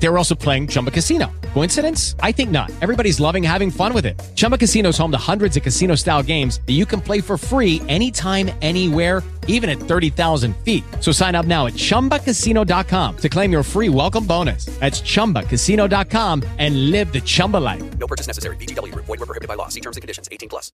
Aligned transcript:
They 0.00 0.08
were 0.08 0.16
also 0.16 0.34
playing 0.34 0.68
Chumba 0.68 0.90
Casino. 0.90 1.30
Coincidence? 1.54 2.14
I 2.20 2.32
think 2.32 2.50
not. 2.50 2.70
Everybody's 2.80 3.18
loving 3.18 3.42
having 3.42 3.70
fun 3.70 3.92
with 3.92 4.06
it. 4.06 4.18
Chumba 4.36 4.56
Casino 4.56 4.90
is 4.90 4.98
home 4.98 5.10
to 5.10 5.18
hundreds 5.18 5.56
of 5.56 5.62
casino 5.62 5.96
style 5.96 6.22
games 6.22 6.60
that 6.66 6.74
you 6.74 6.86
can 6.86 7.00
play 7.00 7.20
for 7.20 7.36
free 7.36 7.82
anytime, 7.88 8.50
anywhere, 8.62 9.22
even 9.48 9.68
at 9.68 9.78
30,000 9.78 10.56
feet. 10.58 10.84
So 11.00 11.10
sign 11.10 11.34
up 11.34 11.46
now 11.46 11.66
at 11.66 11.72
chumbacasino.com 11.72 13.16
to 13.16 13.28
claim 13.28 13.50
your 13.50 13.62
free 13.64 13.88
welcome 13.88 14.24
bonus. 14.24 14.66
That's 14.78 15.00
chumbacasino.com 15.00 16.44
and 16.58 16.90
live 16.90 17.12
the 17.12 17.20
Chumba 17.20 17.56
life. 17.56 17.98
No 17.98 18.06
purchase 18.06 18.28
necessary. 18.28 18.56
BGW. 18.56 18.94
Void 18.94 19.08
were 19.08 19.26
prohibited 19.26 19.48
by 19.48 19.54
law. 19.54 19.68
See 19.68 19.80
terms 19.80 19.96
and 19.96 20.02
conditions. 20.02 20.28
18 20.30 20.48
plus. 20.48 20.70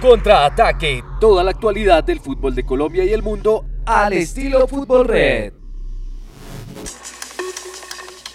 Contraataque. 0.00 1.04
Toda 1.20 1.44
la 1.44 1.50
actualidad 1.50 2.02
del 2.02 2.20
fútbol 2.20 2.54
de 2.54 2.64
Colombia 2.64 3.04
y 3.04 3.12
el 3.12 3.22
mundo 3.22 3.66
al 3.84 4.14
estilo 4.14 4.66
Fútbol 4.66 5.06
Red. 5.06 5.59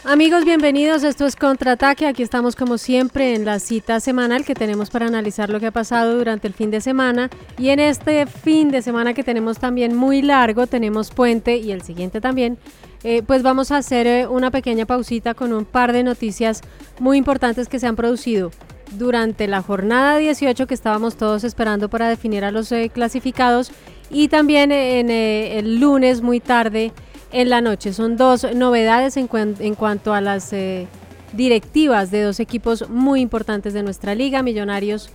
Amigos, 0.07 0.45
bienvenidos. 0.45 1.03
Esto 1.03 1.25
es 1.25 1.35
Contraataque. 1.35 2.05
Aquí 2.05 2.21
estamos 2.21 2.55
como 2.55 2.77
siempre 2.77 3.33
en 3.33 3.43
la 3.43 3.57
cita 3.57 3.99
semanal 3.99 4.45
que 4.45 4.53
tenemos 4.53 4.91
para 4.91 5.07
analizar 5.07 5.49
lo 5.49 5.59
que 5.59 5.65
ha 5.65 5.71
pasado 5.71 6.15
durante 6.15 6.47
el 6.47 6.53
fin 6.53 6.69
de 6.69 6.79
semana. 6.79 7.31
Y 7.57 7.69
en 7.69 7.79
este 7.79 8.27
fin 8.27 8.69
de 8.69 8.83
semana 8.83 9.15
que 9.15 9.23
tenemos 9.23 9.57
también 9.57 9.95
muy 9.95 10.21
largo, 10.21 10.67
tenemos 10.67 11.09
puente 11.09 11.57
y 11.57 11.71
el 11.71 11.81
siguiente 11.81 12.21
también, 12.21 12.59
eh, 13.03 13.23
pues 13.23 13.41
vamos 13.41 13.71
a 13.71 13.77
hacer 13.77 14.05
eh, 14.05 14.27
una 14.27 14.51
pequeña 14.51 14.85
pausita 14.85 15.33
con 15.33 15.51
un 15.51 15.65
par 15.65 15.91
de 15.91 16.03
noticias 16.03 16.61
muy 16.99 17.17
importantes 17.17 17.67
que 17.67 17.79
se 17.79 17.87
han 17.87 17.95
producido 17.95 18.51
durante 18.91 19.47
la 19.47 19.63
jornada 19.63 20.17
18 20.17 20.67
que 20.67 20.75
estábamos 20.75 21.15
todos 21.15 21.43
esperando 21.43 21.89
para 21.89 22.07
definir 22.07 22.43
a 22.45 22.51
los 22.51 22.71
eh, 22.71 22.91
clasificados 22.93 23.71
y 24.11 24.27
también 24.27 24.71
en 24.71 25.09
el 25.09 25.79
lunes 25.79 26.21
muy 26.21 26.39
tarde 26.39 26.93
en 27.35 27.49
la 27.49 27.59
noche. 27.59 27.91
Son 27.91 28.15
dos 28.15 28.47
novedades 28.55 29.17
en, 29.17 29.29
en 29.59 29.75
cuanto 29.75 30.13
a 30.13 30.21
las 30.21 30.53
eh, 30.53 30.87
directivas 31.33 32.09
de 32.09 32.23
dos 32.23 32.39
equipos 32.39 32.89
muy 32.89 33.19
importantes 33.19 33.73
de 33.73 33.83
nuestra 33.83 34.15
liga, 34.15 34.41
Millonarios 34.41 35.09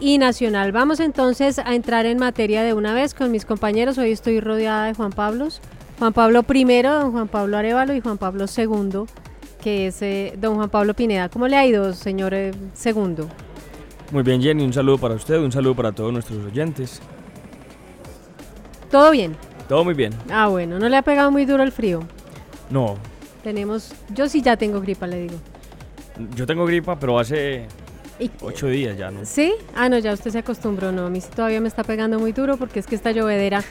y 0.00 0.18
Nacional. 0.18 0.72
Vamos 0.72 0.98
entonces 0.98 1.60
a 1.60 1.76
entrar 1.76 2.06
en 2.06 2.18
materia 2.18 2.64
de 2.64 2.74
una 2.74 2.92
vez 2.92 3.14
con 3.14 3.30
mis 3.30 3.44
compañeros. 3.44 3.98
Hoy 3.98 4.10
estoy 4.10 4.40
rodeada 4.40 4.86
de 4.86 4.94
Juan 4.94 5.12
Pablos. 5.12 5.60
Juan 6.00 6.12
Pablo 6.12 6.44
I, 6.52 6.82
don 6.82 7.12
Juan 7.12 7.28
Pablo 7.28 7.56
Arevalo 7.56 7.94
y 7.94 8.00
Juan 8.00 8.18
Pablo 8.18 8.46
II, 8.46 9.04
que 9.62 9.86
es 9.86 10.02
eh, 10.02 10.34
don 10.38 10.56
Juan 10.56 10.70
Pablo 10.70 10.94
Pineda. 10.94 11.28
¿Cómo 11.28 11.46
le 11.46 11.56
ha 11.56 11.64
ido, 11.64 11.92
señor 11.92 12.34
eh, 12.34 12.50
segundo? 12.74 13.28
Muy 14.10 14.24
bien, 14.24 14.42
Jenny. 14.42 14.64
Un 14.64 14.72
saludo 14.72 14.98
para 14.98 15.14
usted, 15.14 15.38
un 15.38 15.52
saludo 15.52 15.76
para 15.76 15.92
todos 15.92 16.12
nuestros 16.12 16.44
oyentes. 16.44 17.00
¿Todo 18.90 19.12
bien? 19.12 19.36
Todo 19.70 19.84
muy 19.84 19.94
bien. 19.94 20.12
Ah, 20.32 20.48
bueno, 20.48 20.80
¿no 20.80 20.88
le 20.88 20.96
ha 20.96 21.02
pegado 21.02 21.30
muy 21.30 21.44
duro 21.44 21.62
el 21.62 21.70
frío? 21.70 22.00
No. 22.70 22.96
Tenemos, 23.44 23.92
yo 24.12 24.28
sí 24.28 24.42
ya 24.42 24.56
tengo 24.56 24.80
gripa, 24.80 25.06
le 25.06 25.20
digo. 25.20 25.36
Yo 26.34 26.44
tengo 26.44 26.66
gripa, 26.66 26.98
pero 26.98 27.20
hace 27.20 27.68
ocho 28.40 28.66
días 28.66 28.98
ya, 28.98 29.12
¿no? 29.12 29.24
¿Sí? 29.24 29.52
Ah, 29.76 29.88
no, 29.88 29.96
ya 29.98 30.12
usted 30.12 30.32
se 30.32 30.38
acostumbró, 30.40 30.90
no, 30.90 31.06
a 31.06 31.08
mí 31.08 31.20
sí 31.20 31.28
todavía 31.32 31.60
me 31.60 31.68
está 31.68 31.84
pegando 31.84 32.18
muy 32.18 32.32
duro 32.32 32.56
porque 32.56 32.80
es 32.80 32.86
que 32.88 32.96
esta 32.96 33.12
llovedera 33.12 33.62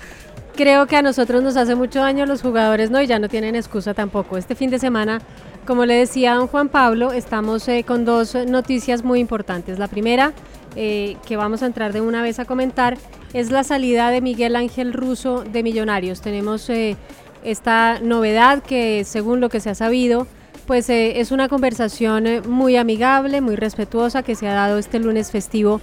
creo 0.56 0.88
que 0.88 0.96
a 0.96 1.02
nosotros 1.02 1.44
nos 1.44 1.58
hace 1.58 1.76
mucho 1.76 2.00
daño, 2.00 2.26
los 2.26 2.42
jugadores 2.42 2.90
no, 2.92 3.02
y 3.02 3.06
ya 3.06 3.20
no 3.20 3.28
tienen 3.28 3.58
excusa 3.58 3.94
tampoco. 3.94 4.38
Este 4.38 4.56
fin 4.56 4.70
de 4.70 4.80
semana, 4.80 5.20
como 5.68 5.86
le 5.86 5.96
decía 5.96 6.36
don 6.36 6.48
Juan 6.48 6.70
Pablo, 6.70 7.12
estamos 7.12 7.68
eh, 7.68 7.84
con 7.86 8.06
dos 8.06 8.36
noticias 8.48 9.04
muy 9.04 9.20
importantes. 9.20 9.78
La 9.78 9.90
primera, 9.90 10.32
eh, 10.78 11.18
que 11.28 11.36
vamos 11.36 11.62
a 11.62 11.66
entrar 11.66 11.92
de 11.92 12.00
una 12.00 12.22
vez 12.22 12.40
a 12.40 12.46
comentar, 12.46 12.98
es 13.34 13.52
la 13.52 13.64
salida 13.64 14.10
de 14.10 14.22
Miguel 14.22 14.56
Ángel 14.56 14.94
Russo 14.94 15.44
de 15.44 15.64
Millonarios. 15.64 16.22
Tenemos 16.22 16.70
eh, 16.70 16.96
esta 17.44 18.00
novedad 18.00 18.64
que 18.64 19.04
según 19.04 19.40
lo 19.40 19.50
que 19.50 19.60
se 19.60 19.70
ha 19.70 19.76
sabido, 19.76 20.28
pues 20.66 20.90
eh, 20.90 21.20
es 21.20 21.32
una 21.32 21.48
conversación 21.48 22.28
eh, 22.28 22.42
muy 22.42 22.76
amigable, 22.76 23.42
muy 23.42 23.56
respetuosa 23.56 24.24
que 24.24 24.36
se 24.36 24.48
ha 24.48 24.54
dado 24.54 24.78
este 24.78 25.00
lunes 25.00 25.32
festivo 25.32 25.82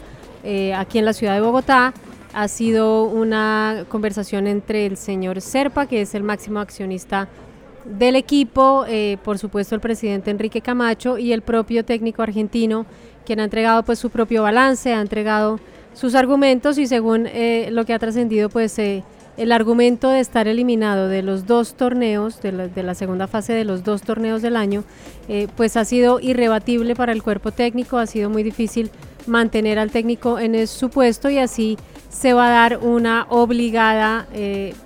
aquí 0.77 0.99
en 0.99 1.05
la 1.05 1.12
ciudad 1.12 1.35
de 1.35 1.41
Bogotá. 1.41 1.93
Ha 2.33 2.47
sido 2.47 3.03
una 3.03 3.85
conversación 3.89 4.47
entre 4.47 4.87
el 4.87 4.97
señor 4.97 5.41
Serpa, 5.41 5.87
que 5.87 6.03
es 6.03 6.15
el 6.15 6.23
máximo 6.23 6.61
accionista 6.61 7.27
del 7.85 8.15
equipo, 8.15 8.87
por 9.25 9.39
supuesto 9.39 9.75
el 9.75 9.81
presidente 9.81 10.31
Enrique 10.31 10.61
Camacho 10.61 11.19
y 11.19 11.33
el 11.33 11.43
propio 11.43 11.85
técnico 11.85 12.23
argentino, 12.23 12.87
quien 13.25 13.41
ha 13.41 13.45
entregado 13.45 13.83
pues 13.83 13.99
su 13.99 14.11
propio 14.11 14.45
balance, 14.45 14.95
ha 14.95 15.01
entregado 15.01 15.59
sus 15.97 16.15
argumentos 16.15 16.77
y 16.79 16.87
según 16.87 17.27
eh, 17.27 17.71
lo 17.73 17.87
que 17.87 17.95
ha 17.95 17.99
trascendido, 17.99 18.51
pues 18.51 18.79
eh, 18.79 19.03
el 19.39 19.51
argumento 19.51 20.11
de 20.11 20.21
estar 20.21 20.47
eliminado 20.47 21.09
de 21.09 21.23
los 21.23 21.47
dos 21.47 21.75
torneos, 21.75 22.41
de 22.43 22.53
la, 22.53 22.95
segunda 22.95 23.27
fase 23.27 23.55
de 23.55 23.65
los 23.65 23.83
dos 23.83 24.03
torneos 24.03 24.43
del 24.43 24.56
año, 24.56 24.85
eh, 25.29 25.49
pues 25.56 25.77
ha 25.77 25.85
sido 25.85 26.21
irrebatible 26.21 26.95
para 26.95 27.12
el 27.12 27.23
cuerpo 27.23 27.51
técnico, 27.51 27.97
ha 27.97 28.06
sido 28.06 28.29
muy 28.29 28.43
difícil 28.43 28.91
mantener 29.27 29.79
al 29.79 29.91
técnico 29.91 30.39
en 30.39 30.67
su 30.67 30.91
puesto 30.91 31.31
y 31.31 31.39
así 31.39 31.79
se 32.11 32.35
va 32.35 32.49
a 32.49 32.51
dar 32.51 32.79
una 32.79 33.27
obligada 33.29 34.27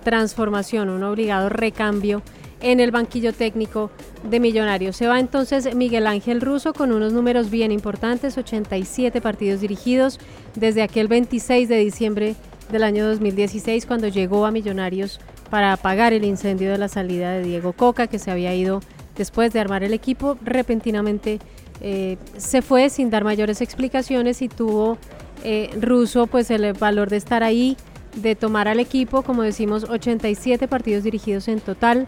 transformación, 0.03 0.88
un 0.88 1.03
obligado 1.03 1.49
recambio 1.49 2.22
en 2.60 2.81
el 2.81 2.91
banquillo 2.91 3.32
técnico 3.32 3.91
de 4.22 4.41
Millonarios. 4.41 4.97
Se 4.97 5.06
va 5.06 5.20
entonces 5.20 5.75
Miguel 5.75 6.06
Ángel 6.06 6.41
Russo 6.41 6.72
con 6.72 6.93
unos 6.93 7.12
números 7.12 7.50
bien 7.50 7.72
importantes, 7.72 8.37
87 8.38 9.20
partidos 9.20 9.60
dirigidos 9.60 10.19
desde 10.55 10.83
aquel 10.83 11.09
26 11.09 11.69
de 11.69 11.77
diciembre 11.77 12.34
del 12.71 12.83
año 12.83 13.06
2016 13.06 13.87
cuando 13.87 14.09
llegó 14.09 14.47
a 14.47 14.50
Millonarios 14.50 15.21
para 15.50 15.72
apagar 15.72 16.12
el 16.12 16.25
incendio 16.25 16.71
de 16.71 16.78
la 16.78 16.88
salida 16.88 17.33
de 17.33 17.43
Diego 17.43 17.72
Coca 17.72 18.06
que 18.06 18.19
se 18.19 18.31
había 18.31 18.55
ido 18.55 18.81
después 19.16 19.53
de 19.53 19.61
armar 19.61 19.83
el 19.83 19.93
equipo. 19.93 20.38
Repentinamente 20.43 21.41
eh, 21.81 22.16
se 22.37 22.62
fue 22.62 22.88
sin 22.91 23.11
dar 23.11 23.25
mayores 23.25 23.61
explicaciones 23.61 24.43
y 24.43 24.49
tuvo 24.49 24.99
eh, 25.43 25.71
Russo 25.81 26.27
pues 26.27 26.50
el 26.50 26.72
valor 26.75 27.11
de 27.11 27.17
estar 27.17 27.43
ahí, 27.43 27.77
de 28.17 28.34
tomar 28.34 28.69
al 28.69 28.81
equipo, 28.81 29.22
como 29.22 29.43
decimos, 29.43 29.84
87 29.84 30.69
partidos 30.69 31.05
dirigidos 31.05 31.49
en 31.49 31.61
total. 31.61 32.06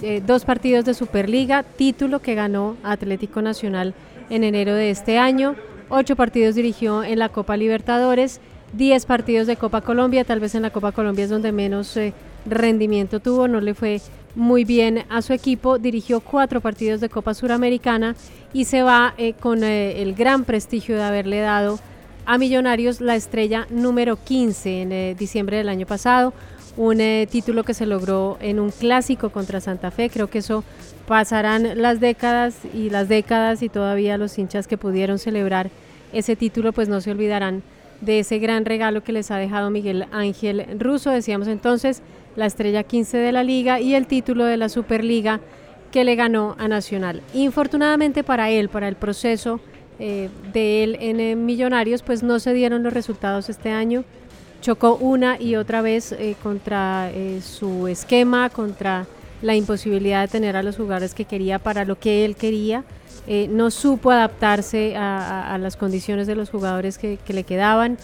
Eh, 0.00 0.22
dos 0.24 0.44
partidos 0.44 0.84
de 0.84 0.94
Superliga, 0.94 1.64
título 1.64 2.20
que 2.20 2.36
ganó 2.36 2.76
Atlético 2.84 3.42
Nacional 3.42 3.94
en 4.30 4.44
enero 4.44 4.74
de 4.74 4.90
este 4.90 5.18
año, 5.18 5.56
ocho 5.88 6.16
partidos 6.16 6.54
dirigió 6.54 7.02
en 7.02 7.18
la 7.18 7.28
Copa 7.28 7.56
Libertadores, 7.56 8.40
diez 8.72 9.06
partidos 9.06 9.46
de 9.46 9.56
Copa 9.56 9.80
Colombia, 9.80 10.24
tal 10.24 10.40
vez 10.40 10.54
en 10.54 10.62
la 10.62 10.70
Copa 10.70 10.92
Colombia 10.92 11.24
es 11.24 11.30
donde 11.30 11.52
menos 11.52 11.96
eh, 11.96 12.12
rendimiento 12.46 13.20
tuvo, 13.20 13.48
no 13.48 13.60
le 13.60 13.74
fue 13.74 14.00
muy 14.34 14.64
bien 14.64 15.04
a 15.08 15.22
su 15.22 15.32
equipo, 15.32 15.78
dirigió 15.78 16.20
cuatro 16.20 16.60
partidos 16.60 17.00
de 17.00 17.08
Copa 17.08 17.34
Suramericana 17.34 18.14
y 18.52 18.66
se 18.66 18.82
va 18.82 19.14
eh, 19.16 19.32
con 19.32 19.64
el 19.64 20.14
gran 20.14 20.44
prestigio 20.44 20.96
de 20.96 21.02
haberle 21.02 21.40
dado 21.40 21.78
a 22.26 22.36
Millonarios 22.36 23.00
la 23.00 23.16
estrella 23.16 23.66
número 23.70 24.16
15 24.22 24.82
en 24.82 25.16
diciembre 25.16 25.56
del 25.56 25.68
año 25.70 25.86
pasado, 25.86 26.34
un 26.78 27.00
eh, 27.00 27.26
título 27.28 27.64
que 27.64 27.74
se 27.74 27.86
logró 27.86 28.38
en 28.40 28.60
un 28.60 28.70
clásico 28.70 29.30
contra 29.30 29.60
Santa 29.60 29.90
Fe. 29.90 30.08
Creo 30.08 30.30
que 30.30 30.38
eso 30.38 30.62
pasarán 31.08 31.82
las 31.82 31.98
décadas 31.98 32.54
y 32.72 32.88
las 32.88 33.08
décadas 33.08 33.62
y 33.62 33.68
todavía 33.68 34.16
los 34.16 34.38
hinchas 34.38 34.68
que 34.68 34.78
pudieron 34.78 35.18
celebrar 35.18 35.70
ese 36.12 36.36
título 36.36 36.72
pues 36.72 36.88
no 36.88 37.00
se 37.00 37.10
olvidarán 37.10 37.62
de 38.00 38.20
ese 38.20 38.38
gran 38.38 38.64
regalo 38.64 39.02
que 39.02 39.12
les 39.12 39.30
ha 39.32 39.38
dejado 39.38 39.70
Miguel 39.70 40.06
Ángel 40.12 40.64
Russo. 40.78 41.10
Decíamos 41.10 41.48
entonces 41.48 42.00
la 42.36 42.46
estrella 42.46 42.84
15 42.84 43.18
de 43.18 43.32
la 43.32 43.42
liga 43.42 43.80
y 43.80 43.96
el 43.96 44.06
título 44.06 44.44
de 44.44 44.56
la 44.56 44.68
Superliga 44.68 45.40
que 45.90 46.04
le 46.04 46.14
ganó 46.14 46.54
a 46.58 46.68
Nacional. 46.68 47.22
Infortunadamente 47.34 48.22
para 48.22 48.50
él, 48.50 48.68
para 48.68 48.86
el 48.86 48.94
proceso 48.94 49.58
eh, 49.98 50.28
de 50.52 50.84
él 50.84 50.96
en 51.00 51.18
eh, 51.18 51.34
Millonarios, 51.34 52.02
pues 52.02 52.22
no 52.22 52.38
se 52.38 52.54
dieron 52.54 52.84
los 52.84 52.92
resultados 52.92 53.48
este 53.48 53.70
año 53.70 54.04
chocó 54.60 54.96
una 54.96 55.40
y 55.40 55.56
otra 55.56 55.82
vez 55.82 56.12
eh, 56.12 56.36
contra 56.42 57.10
eh, 57.12 57.40
su 57.42 57.86
esquema, 57.88 58.50
contra 58.50 59.06
la 59.42 59.54
imposibilidad 59.54 60.22
de 60.22 60.28
tener 60.28 60.56
a 60.56 60.62
los 60.62 60.76
jugadores 60.76 61.14
que 61.14 61.24
quería 61.24 61.58
para 61.58 61.84
lo 61.84 61.98
que 61.98 62.24
él 62.24 62.36
quería. 62.36 62.84
Eh, 63.26 63.46
no 63.48 63.70
supo 63.70 64.10
adaptarse 64.10 64.96
a, 64.96 65.56
las 65.60 65.76
condiciones 65.76 66.26
de 66.26 66.34
los 66.34 66.50
jugadores 66.50 66.98
que, 66.98 67.18
le 67.28 67.44
quedaban. 67.44 67.98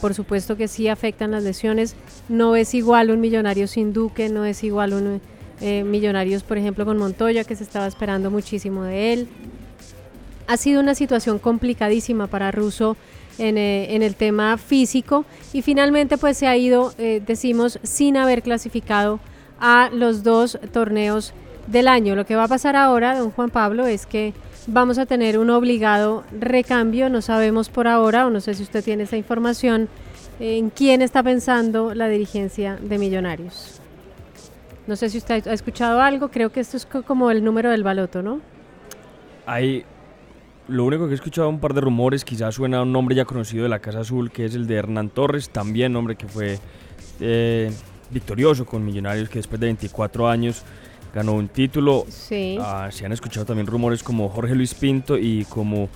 por 0.00 0.14
supuesto 0.14 0.56
que 0.56 0.66
sí 0.66 0.88
afectan 0.88 1.30
las 1.30 1.42
lesiones. 1.42 1.94
No 2.28 2.56
es 2.56 2.72
igual 2.74 3.10
un 3.10 3.20
millonario 3.20 3.66
sin 3.66 3.92
Duque, 3.92 4.28
no 4.28 4.44
es 4.44 4.64
igual 4.64 4.94
un 4.94 5.20
millonarios, 5.60 6.42
por 6.42 6.58
ejemplo, 6.58 6.84
con 6.84 6.96
Montoya, 6.96 7.44
que 7.44 7.54
se 7.54 7.64
estaba 7.64 7.86
esperando 7.86 8.30
muchísimo 8.30 8.84
de 8.84 9.12
él. 9.12 9.28
Ha 10.48 10.56
sido 10.56 10.80
una 10.80 10.94
situación 10.94 11.38
complicadísima 11.38 12.26
para 12.26 12.50
Russo 12.50 12.96
eh, 13.38 13.86
en, 13.90 14.02
el 14.02 14.14
tema 14.14 14.56
físico 14.56 15.24
y 15.52 15.62
finalmente 15.62 16.16
pues 16.18 16.38
se 16.38 16.46
ha 16.46 16.56
ido, 16.56 16.92
eh, 16.98 17.22
decimos, 17.26 17.78
sin 17.82 18.16
haber 18.16 18.42
clasificado 18.42 19.20
a 19.60 19.90
los 19.92 20.22
dos 20.22 20.58
torneos 20.72 21.34
del 21.66 21.88
año. 21.88 22.16
Lo 22.16 22.26
que 22.26 22.36
va 22.36 22.44
a 22.44 22.48
pasar 22.48 22.76
ahora, 22.76 23.18
don 23.18 23.30
Juan 23.30 23.50
Pablo, 23.50 23.86
es 23.86 24.06
que 24.06 24.32
vamos 24.66 24.98
a 24.98 25.06
tener 25.06 25.38
un 25.38 25.50
obligado 25.50 26.24
recambio. 26.38 27.08
No 27.08 27.22
sabemos 27.22 27.68
por 27.68 27.88
ahora, 27.88 28.26
o 28.26 28.30
no 28.30 28.40
sé 28.40 28.54
si 28.54 28.62
usted 28.62 28.84
tiene 28.84 29.04
esa 29.04 29.16
información, 29.16 29.88
en 30.40 30.70
quién 30.70 31.02
está 31.02 31.22
pensando 31.22 31.94
la 31.94 32.08
dirigencia 32.08 32.78
de 32.80 32.98
Millonarios. 32.98 33.80
No 34.86 34.96
sé 34.96 35.10
si 35.10 35.18
usted 35.18 35.46
ha 35.48 35.52
escuchado 35.52 36.00
algo, 36.00 36.28
creo 36.28 36.50
que 36.52 36.60
esto 36.60 36.76
es 36.76 36.86
como 36.86 37.30
el 37.30 37.42
número 37.42 37.70
del 37.70 37.82
baloto, 37.82 38.22
¿no? 38.22 38.40
Hay, 39.46 39.84
lo 40.68 40.84
único 40.84 41.06
que 41.06 41.12
he 41.12 41.14
escuchado 41.14 41.48
un 41.48 41.60
par 41.60 41.74
de 41.74 41.80
rumores, 41.80 42.24
quizás 42.24 42.54
suena 42.54 42.82
un 42.82 42.92
nombre 42.92 43.14
ya 43.14 43.24
conocido 43.24 43.62
de 43.62 43.68
la 43.68 43.78
Casa 43.78 44.00
Azul, 44.00 44.30
que 44.30 44.44
es 44.44 44.54
el 44.54 44.66
de 44.66 44.76
Hernán 44.76 45.10
Torres, 45.10 45.50
también 45.50 45.92
nombre 45.92 46.16
que 46.16 46.26
fue 46.26 46.58
eh, 47.20 47.72
victorioso 48.10 48.66
con 48.66 48.84
Millonarios, 48.84 49.28
que 49.28 49.38
después 49.38 49.60
de 49.60 49.66
24 49.66 50.28
años 50.28 50.62
ganó 51.14 51.34
un 51.34 51.48
título. 51.48 52.04
Sí. 52.08 52.58
Ah, 52.60 52.88
se 52.90 53.06
han 53.06 53.12
escuchado 53.12 53.46
también 53.46 53.66
rumores 53.66 54.02
como 54.02 54.28
Jorge 54.28 54.54
Luis 54.54 54.74
Pinto 54.74 55.16
y 55.16 55.44
como 55.44 55.88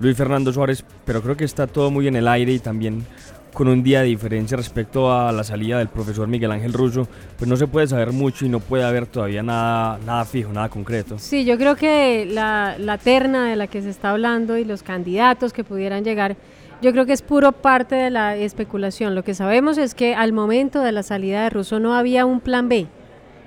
Luis 0.00 0.16
Fernando 0.16 0.52
Suárez, 0.52 0.84
pero 1.04 1.22
creo 1.22 1.36
que 1.36 1.44
está 1.44 1.66
todo 1.66 1.90
muy 1.90 2.06
en 2.08 2.16
el 2.16 2.28
aire 2.28 2.52
y 2.52 2.58
también 2.58 3.04
con 3.52 3.68
un 3.68 3.82
día 3.82 4.00
de 4.00 4.06
diferencia 4.06 4.56
respecto 4.56 5.12
a 5.12 5.30
la 5.32 5.44
salida 5.44 5.78
del 5.78 5.88
profesor 5.88 6.26
Miguel 6.26 6.52
Ángel 6.52 6.72
Russo, 6.72 7.06
pues 7.36 7.48
no 7.48 7.56
se 7.56 7.66
puede 7.66 7.86
saber 7.86 8.12
mucho 8.12 8.46
y 8.46 8.48
no 8.48 8.60
puede 8.60 8.84
haber 8.84 9.06
todavía 9.06 9.42
nada, 9.42 9.98
nada 10.06 10.24
fijo, 10.24 10.52
nada 10.52 10.68
concreto. 10.68 11.18
Sí, 11.18 11.44
yo 11.44 11.58
creo 11.58 11.76
que 11.76 12.26
la, 12.26 12.76
la 12.78 12.98
terna 12.98 13.48
de 13.48 13.56
la 13.56 13.66
que 13.66 13.82
se 13.82 13.90
está 13.90 14.10
hablando 14.10 14.56
y 14.56 14.64
los 14.64 14.82
candidatos 14.82 15.52
que 15.52 15.64
pudieran 15.64 16.04
llegar, 16.04 16.36
yo 16.80 16.92
creo 16.92 17.06
que 17.06 17.12
es 17.12 17.22
puro 17.22 17.52
parte 17.52 17.94
de 17.94 18.10
la 18.10 18.36
especulación. 18.36 19.14
Lo 19.14 19.22
que 19.22 19.34
sabemos 19.34 19.78
es 19.78 19.94
que 19.94 20.14
al 20.14 20.32
momento 20.32 20.80
de 20.80 20.92
la 20.92 21.02
salida 21.02 21.44
de 21.44 21.50
Russo 21.50 21.78
no 21.78 21.94
había 21.94 22.26
un 22.26 22.40
plan 22.40 22.68
B. 22.68 22.88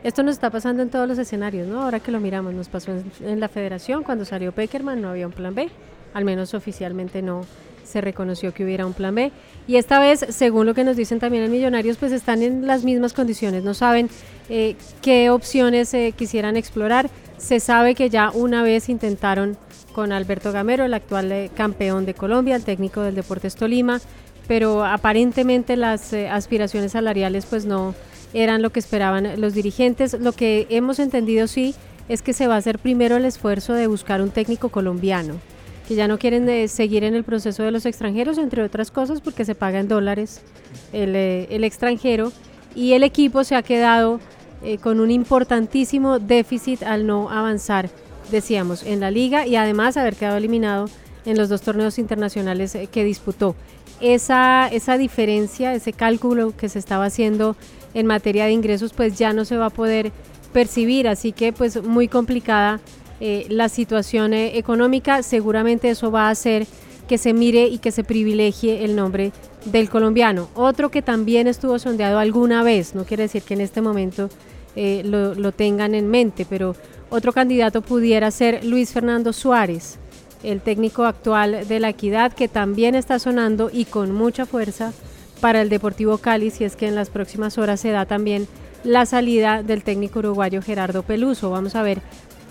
Esto 0.06 0.22
nos 0.22 0.36
está 0.36 0.52
pasando 0.52 0.84
en 0.84 0.92
todos 0.92 1.08
los 1.08 1.18
escenarios, 1.18 1.68
¿no? 1.68 1.82
Ahora 1.82 2.00
que 2.00 2.12
lo 2.12 2.20
miramos, 2.20 2.54
nos 2.54 2.70
pasó 2.70 2.92
en, 3.22 3.40
la 3.40 3.50
federación, 3.50 4.04
cuando 4.04 4.24
salió 4.24 4.52
Peckerman 4.52 5.02
no 5.02 5.10
había 5.10 5.26
un 5.26 5.34
plan 5.34 5.56
B, 5.56 5.68
al 6.14 6.24
menos 6.24 6.54
oficialmente 6.54 7.24
no 7.24 7.42
se 7.86 8.02
reconoció 8.02 8.54
que 8.54 8.64
hubiera 8.64 8.86
un 8.86 8.94
plan 8.94 9.16
B. 9.16 9.32
Y 9.68 9.78
esta 9.78 10.00
vez, 10.00 10.26
según 10.30 10.66
lo 10.66 10.74
que 10.74 10.84
nos 10.84 10.98
dicen 10.98 11.20
también 11.20 11.44
en 11.44 11.52
Millonarios, 11.52 11.98
pues 11.98 12.12
están 12.12 12.42
en 12.42 12.68
las 12.68 12.84
mismas 12.84 13.14
condiciones, 13.14 13.64
no 13.64 13.74
saben 13.74 14.10
eh, 14.50 14.76
qué 15.02 15.30
opciones 15.30 15.94
eh, 15.94 16.14
quisieran 16.16 16.58
explorar. 16.58 17.10
Se 17.38 17.60
sabe 17.60 17.96
que 17.96 18.10
ya 18.10 18.32
una 18.32 18.64
vez 18.64 18.90
intentaron 18.90 19.58
con 19.94 20.12
Alberto 20.12 20.52
Gamero, 20.52 20.86
el 20.86 20.94
actual 20.94 21.32
eh, 21.32 21.50
campeón 21.56 22.06
de 22.06 22.14
Colombia, 22.14 22.56
el 22.56 22.64
técnico 22.64 23.02
del 23.02 23.16
Deportes 23.16 23.56
Tolima, 23.56 24.02
pero 24.48 24.86
aparentemente 24.86 25.76
las 25.76 26.14
aspiraciones 26.14 26.92
salariales 26.92 27.46
pues 27.46 27.66
no, 27.66 27.96
eran 28.34 28.62
lo 28.62 28.70
que 28.70 28.80
esperaban 28.80 29.40
los 29.40 29.54
dirigentes. 29.54 30.14
Lo 30.20 30.34
que 30.34 30.68
hemos 30.70 31.00
entendido 31.00 31.48
sí 31.48 31.74
es 32.10 32.22
que 32.22 32.34
se 32.34 32.48
va 32.48 32.56
a 32.56 32.58
hacer 32.58 32.80
primero 32.80 33.16
el 33.18 33.26
esfuerzo 33.26 33.74
de 33.74 33.88
buscar 33.88 34.22
un 34.22 34.30
técnico 34.30 34.70
colombiano, 34.70 35.36
que 35.88 35.96
ya 35.96 36.08
no 36.08 36.18
quieren 36.18 36.48
eh, 36.50 36.68
seguir 36.68 37.04
en 37.04 37.16
el 37.16 37.24
proceso 37.24 37.64
de 37.64 37.72
los 37.72 37.86
extranjeros, 37.86 38.38
entre 38.38 38.64
otras 38.64 38.92
cosas 38.92 39.22
porque 39.22 39.46
se 39.46 39.56
paga 39.56 39.80
en 39.80 39.88
dólares 39.88 40.42
el, 40.94 41.16
eh, 41.16 41.48
extranjero 41.66 42.32
y 42.76 42.94
el 42.94 43.04
equipo 43.04 43.44
se 43.44 43.56
ha 43.56 43.62
quedado 43.62 44.20
eh, 44.64 44.78
con 44.78 45.00
un 45.00 45.12
importantísimo 45.12 46.20
déficit 46.20 46.84
al 46.84 47.06
no 47.06 47.30
avanzar, 47.30 47.90
decíamos, 48.32 48.84
en 48.84 49.00
la 49.00 49.12
liga 49.12 49.46
y 49.46 49.56
además 49.56 49.98
haber 49.98 50.16
quedado 50.16 50.38
eliminado 50.38 50.90
en 51.26 51.38
los 51.38 51.50
dos 51.50 51.62
torneos 51.62 51.98
internacionales 52.00 52.78
que 52.92 53.04
disputó. 53.04 53.56
Esa, 54.02 54.68
esa 54.68 54.98
diferencia, 54.98 55.74
ese 55.74 55.94
cálculo 55.94 56.54
que 56.58 56.68
se 56.68 56.80
estaba 56.80 57.06
haciendo 57.06 57.56
en 57.94 58.06
materia 58.08 58.46
de 58.46 58.52
ingresos 58.52 58.94
pues 58.94 59.18
ya 59.18 59.34
no 59.34 59.46
se 59.46 59.58
va 59.58 59.68
a 59.68 59.70
poder 59.70 60.12
percibir, 60.52 61.08
así 61.08 61.32
que 61.32 61.54
pues 61.54 61.82
muy 61.84 62.08
complicada 62.08 62.80
eh, 63.20 63.46
la 63.50 63.70
situación 63.70 64.34
eh, 64.34 64.58
económica, 64.58 65.24
seguramente 65.24 65.90
eso 65.90 66.12
va 66.12 66.28
a 66.28 66.32
hacer 66.32 66.68
que 67.08 67.18
se 67.18 67.34
mire 67.34 67.68
y 67.68 67.78
que 67.78 67.92
se 67.92 68.04
privilegie 68.04 68.84
el 68.84 68.96
nombre 68.96 69.32
del 69.66 69.90
colombiano. 69.90 70.50
Otro 70.56 70.90
que 70.90 71.02
también 71.02 71.48
estuvo 71.48 71.80
sondeado 71.80 72.20
alguna 72.20 72.64
vez, 72.64 72.96
no 72.96 73.06
quiere 73.06 73.24
decir 73.24 73.44
que 73.44 73.54
en 73.54 73.62
este 73.62 73.82
momento 73.82 74.30
eh, 74.76 75.02
lo, 75.06 75.36
lo 75.36 75.52
tengan 75.52 75.96
en 75.96 76.10
mente, 76.10 76.46
pero 76.50 76.76
otro 77.10 77.32
candidato 77.32 77.82
pudiera 77.82 78.32
ser 78.32 78.66
Luis 78.66 78.92
Fernando 78.92 79.32
Suárez, 79.34 79.98
el 80.44 80.62
técnico 80.62 81.06
actual 81.06 81.68
de 81.68 81.80
la 81.80 81.90
Equidad, 81.90 82.34
que 82.34 82.48
también 82.48 82.96
está 82.96 83.20
sonando 83.20 83.70
y 83.72 83.86
con 83.86 84.12
mucha 84.12 84.46
fuerza 84.46 84.92
para 85.40 85.62
el 85.62 85.70
Deportivo 85.70 86.18
Cali 86.18 86.50
si 86.50 86.64
es 86.64 86.76
que 86.76 86.88
en 86.88 86.96
las 86.96 87.10
próximas 87.10 87.58
horas 87.58 87.80
se 87.80 87.92
da 87.92 88.06
también 88.06 88.48
la 88.84 89.06
salida 89.06 89.64
del 89.64 89.84
técnico 89.84 90.20
uruguayo 90.20 90.62
Gerardo 90.62 91.04
Peluso. 91.04 91.50
Vamos 91.50 91.76
a 91.76 91.84
ver 91.84 92.02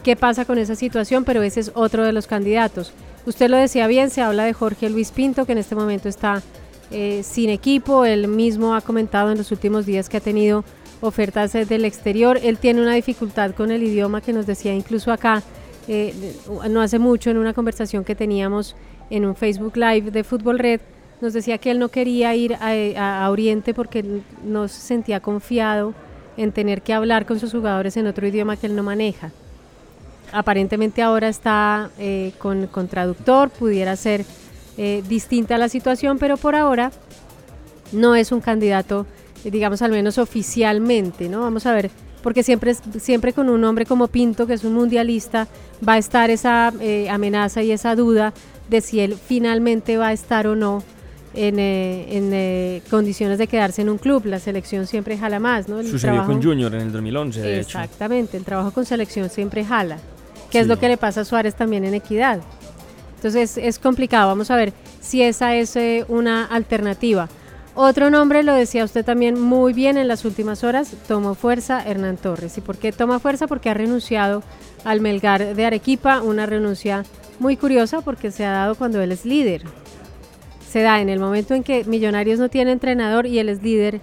qué 0.04 0.14
pasa 0.14 0.44
con 0.44 0.58
esa 0.58 0.76
situación, 0.76 1.24
pero 1.24 1.42
ese 1.42 1.60
es 1.60 1.72
otro 1.74 2.04
de 2.04 2.12
los 2.12 2.28
candidatos. 2.28 2.92
Usted 3.26 3.48
lo 3.48 3.56
decía 3.56 3.86
bien, 3.88 4.10
se 4.10 4.22
habla 4.22 4.44
de 4.44 4.52
Jorge 4.52 4.90
Luis 4.90 5.10
Pinto, 5.10 5.46
que 5.46 5.52
en 5.52 5.58
este 5.58 5.74
momento 5.74 6.08
está 6.08 6.42
eh, 6.90 7.22
sin 7.24 7.50
equipo. 7.50 8.04
Él 8.04 8.28
mismo 8.28 8.74
ha 8.74 8.82
comentado 8.82 9.32
en 9.32 9.38
los 9.38 9.50
últimos 9.50 9.86
días 9.86 10.08
que 10.08 10.18
ha 10.18 10.20
tenido 10.20 10.64
ofertas 11.00 11.52
del 11.52 11.84
exterior. 11.84 12.38
Él 12.42 12.58
tiene 12.58 12.82
una 12.82 12.94
dificultad 12.94 13.52
con 13.52 13.70
el 13.70 13.82
idioma 13.82 14.20
que 14.20 14.32
nos 14.32 14.46
decía 14.46 14.72
incluso 14.74 15.10
acá, 15.10 15.42
eh, 15.88 16.14
no 16.70 16.80
hace 16.80 16.98
mucho, 16.98 17.30
en 17.30 17.38
una 17.38 17.52
conversación 17.52 18.04
que 18.04 18.14
teníamos 18.14 18.76
en 19.10 19.24
un 19.26 19.34
Facebook 19.34 19.76
Live 19.76 20.10
de 20.10 20.22
Fútbol 20.22 20.58
Red 20.58 20.80
nos 21.20 21.32
decía 21.32 21.58
que 21.58 21.70
él 21.70 21.78
no 21.78 21.88
quería 21.88 22.34
ir 22.34 22.56
a, 22.60 23.28
Oriente 23.30 23.74
porque 23.74 24.04
no 24.44 24.68
se 24.68 24.80
sentía 24.80 25.20
confiado 25.20 25.94
en 26.36 26.52
tener 26.52 26.82
que 26.82 26.92
hablar 26.92 27.26
con 27.26 27.38
sus 27.38 27.52
jugadores 27.52 27.96
en 27.96 28.06
otro 28.06 28.26
idioma 28.26 28.56
que 28.56 28.66
él 28.66 28.76
no 28.76 28.82
maneja. 28.82 29.30
Aparentemente 30.36 31.00
ahora 31.00 31.28
está 31.28 31.90
eh, 31.98 32.32
con, 32.38 32.68
traductor, 32.88 33.50
pudiera 33.50 33.94
ser 33.96 34.24
eh, 34.76 35.02
distinta 35.08 35.56
la 35.58 35.68
situación, 35.68 36.18
pero 36.18 36.36
por 36.36 36.56
ahora 36.56 36.90
no 37.92 38.16
es 38.16 38.32
un 38.32 38.40
candidato, 38.40 39.06
eh, 39.44 39.50
digamos 39.50 39.80
al 39.82 39.92
menos 39.92 40.18
oficialmente, 40.18 41.28
¿no? 41.28 41.42
Vamos 41.42 41.66
a 41.66 41.72
ver, 41.72 41.90
porque 42.22 42.42
siempre, 42.42 42.74
siempre 42.98 43.32
con 43.32 43.48
un 43.48 43.62
hombre 43.64 43.86
como 43.86 44.08
Pinto, 44.08 44.46
que 44.46 44.54
es 44.54 44.64
un 44.64 44.74
mundialista, 44.74 45.46
va 45.86 45.94
a 45.94 45.98
estar 45.98 46.30
esa 46.30 46.72
amenaza 47.10 47.62
y 47.62 47.70
esa 47.70 47.94
duda 47.94 48.34
de 48.68 48.80
si 48.80 49.00
él 49.00 49.14
finalmente 49.14 49.96
va 49.98 50.08
a 50.08 50.12
estar 50.12 50.46
o 50.46 50.56
no 50.56 50.82
en, 51.34 51.58
eh, 51.58 52.16
en 52.16 52.30
eh, 52.32 52.82
condiciones 52.90 53.38
de 53.38 53.46
quedarse 53.46 53.82
en 53.82 53.88
un 53.88 53.98
club. 53.98 54.26
La 54.26 54.38
selección 54.38 54.86
siempre 54.86 55.18
jala 55.18 55.40
más, 55.40 55.68
¿no? 55.68 55.80
El 55.80 55.88
Sucedió 55.88 56.24
con 56.24 56.42
Junior 56.42 56.74
en 56.74 56.82
el 56.82 56.92
2011, 56.92 57.40
de 57.40 57.60
Exactamente, 57.60 58.36
el 58.36 58.44
trabajo 58.44 58.70
con 58.70 58.84
selección 58.84 59.28
siempre 59.30 59.64
jala, 59.64 59.98
que 60.54 60.60
es 60.60 60.68
lo 60.68 60.78
que 60.78 60.86
le 60.86 60.96
pasa 60.96 61.22
a 61.22 61.24
Suárez 61.24 61.56
también 61.56 61.84
en 61.84 61.94
Equidad. 61.94 62.40
Entonces 63.16 63.58
es 63.58 63.80
complicado, 63.80 64.28
vamos 64.28 64.52
a 64.52 64.56
ver 64.56 64.72
si 65.00 65.20
esa 65.20 65.56
es 65.56 65.74
eh, 65.74 66.04
una 66.06 66.44
alternativa. 66.44 67.28
Otro 67.74 68.08
nombre, 68.08 68.44
lo 68.44 68.54
decía 68.54 68.84
usted 68.84 69.04
también 69.04 69.40
muy 69.40 69.72
bien 69.72 69.98
en 69.98 70.06
las 70.06 70.24
últimas 70.24 70.62
horas, 70.62 70.94
tomó 71.08 71.34
fuerza 71.34 71.82
Hernán 71.84 72.18
Torres. 72.18 72.56
¿Y 72.56 72.60
por 72.60 72.76
qué 72.78 72.92
toma 72.92 73.18
fuerza? 73.18 73.48
Porque 73.48 73.68
ha 73.68 73.74
renunciado 73.74 74.44
al 74.84 75.00
Melgar 75.00 75.56
de 75.56 75.66
Arequipa, 75.66 76.22
una 76.22 76.46
renuncia 76.46 77.02
muy 77.40 77.56
curiosa 77.56 78.00
porque 78.02 78.30
se 78.30 78.44
ha 78.44 78.52
dado 78.52 78.76
cuando 78.76 79.02
él 79.02 79.10
es 79.10 79.24
líder 79.24 79.62
se 80.74 80.82
da 80.82 81.00
en 81.00 81.08
el 81.08 81.20
momento 81.20 81.54
en 81.54 81.62
que 81.62 81.84
Millonarios 81.84 82.40
no 82.40 82.48
tiene 82.48 82.72
entrenador 82.72 83.26
y 83.26 83.38
él 83.38 83.48
es 83.48 83.62
líder 83.62 84.00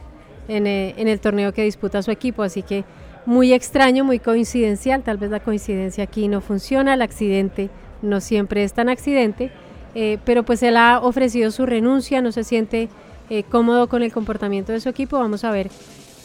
en, 0.47 0.67
eh, 0.67 0.95
el 0.97 1.19
torneo 1.19 1.53
que 1.53 1.63
disputa 1.63 2.01
su 2.01 2.11
equipo. 2.11 2.43
Así 2.43 2.63
que 2.63 2.85
muy 3.25 3.53
extraño, 3.53 4.03
muy 4.03 4.19
coincidencial. 4.19 5.03
Tal 5.03 5.17
vez 5.17 5.31
la 5.31 5.39
coincidencia 5.39 6.03
aquí 6.03 6.27
no 6.27 6.41
funciona, 6.41 6.93
el 6.93 7.01
accidente 7.01 7.69
no 8.01 8.21
siempre 8.21 8.63
es 8.63 8.73
tan 8.73 8.89
accidente, 8.89 9.51
eh, 9.95 10.17
pero 10.25 10.43
pues 10.43 10.63
él 10.63 10.77
ha 10.77 10.99
ofrecido 10.99 11.51
su 11.51 11.65
renuncia, 11.65 12.21
no 12.21 12.31
se 12.31 12.43
siente 12.43 12.89
eh, 13.29 13.43
cómodo 13.43 13.87
con 13.87 14.03
el 14.03 14.11
comportamiento 14.11 14.71
de 14.71 14.79
su 14.79 14.89
equipo. 14.89 15.19
Vamos 15.19 15.43
a 15.43 15.51
ver 15.51 15.69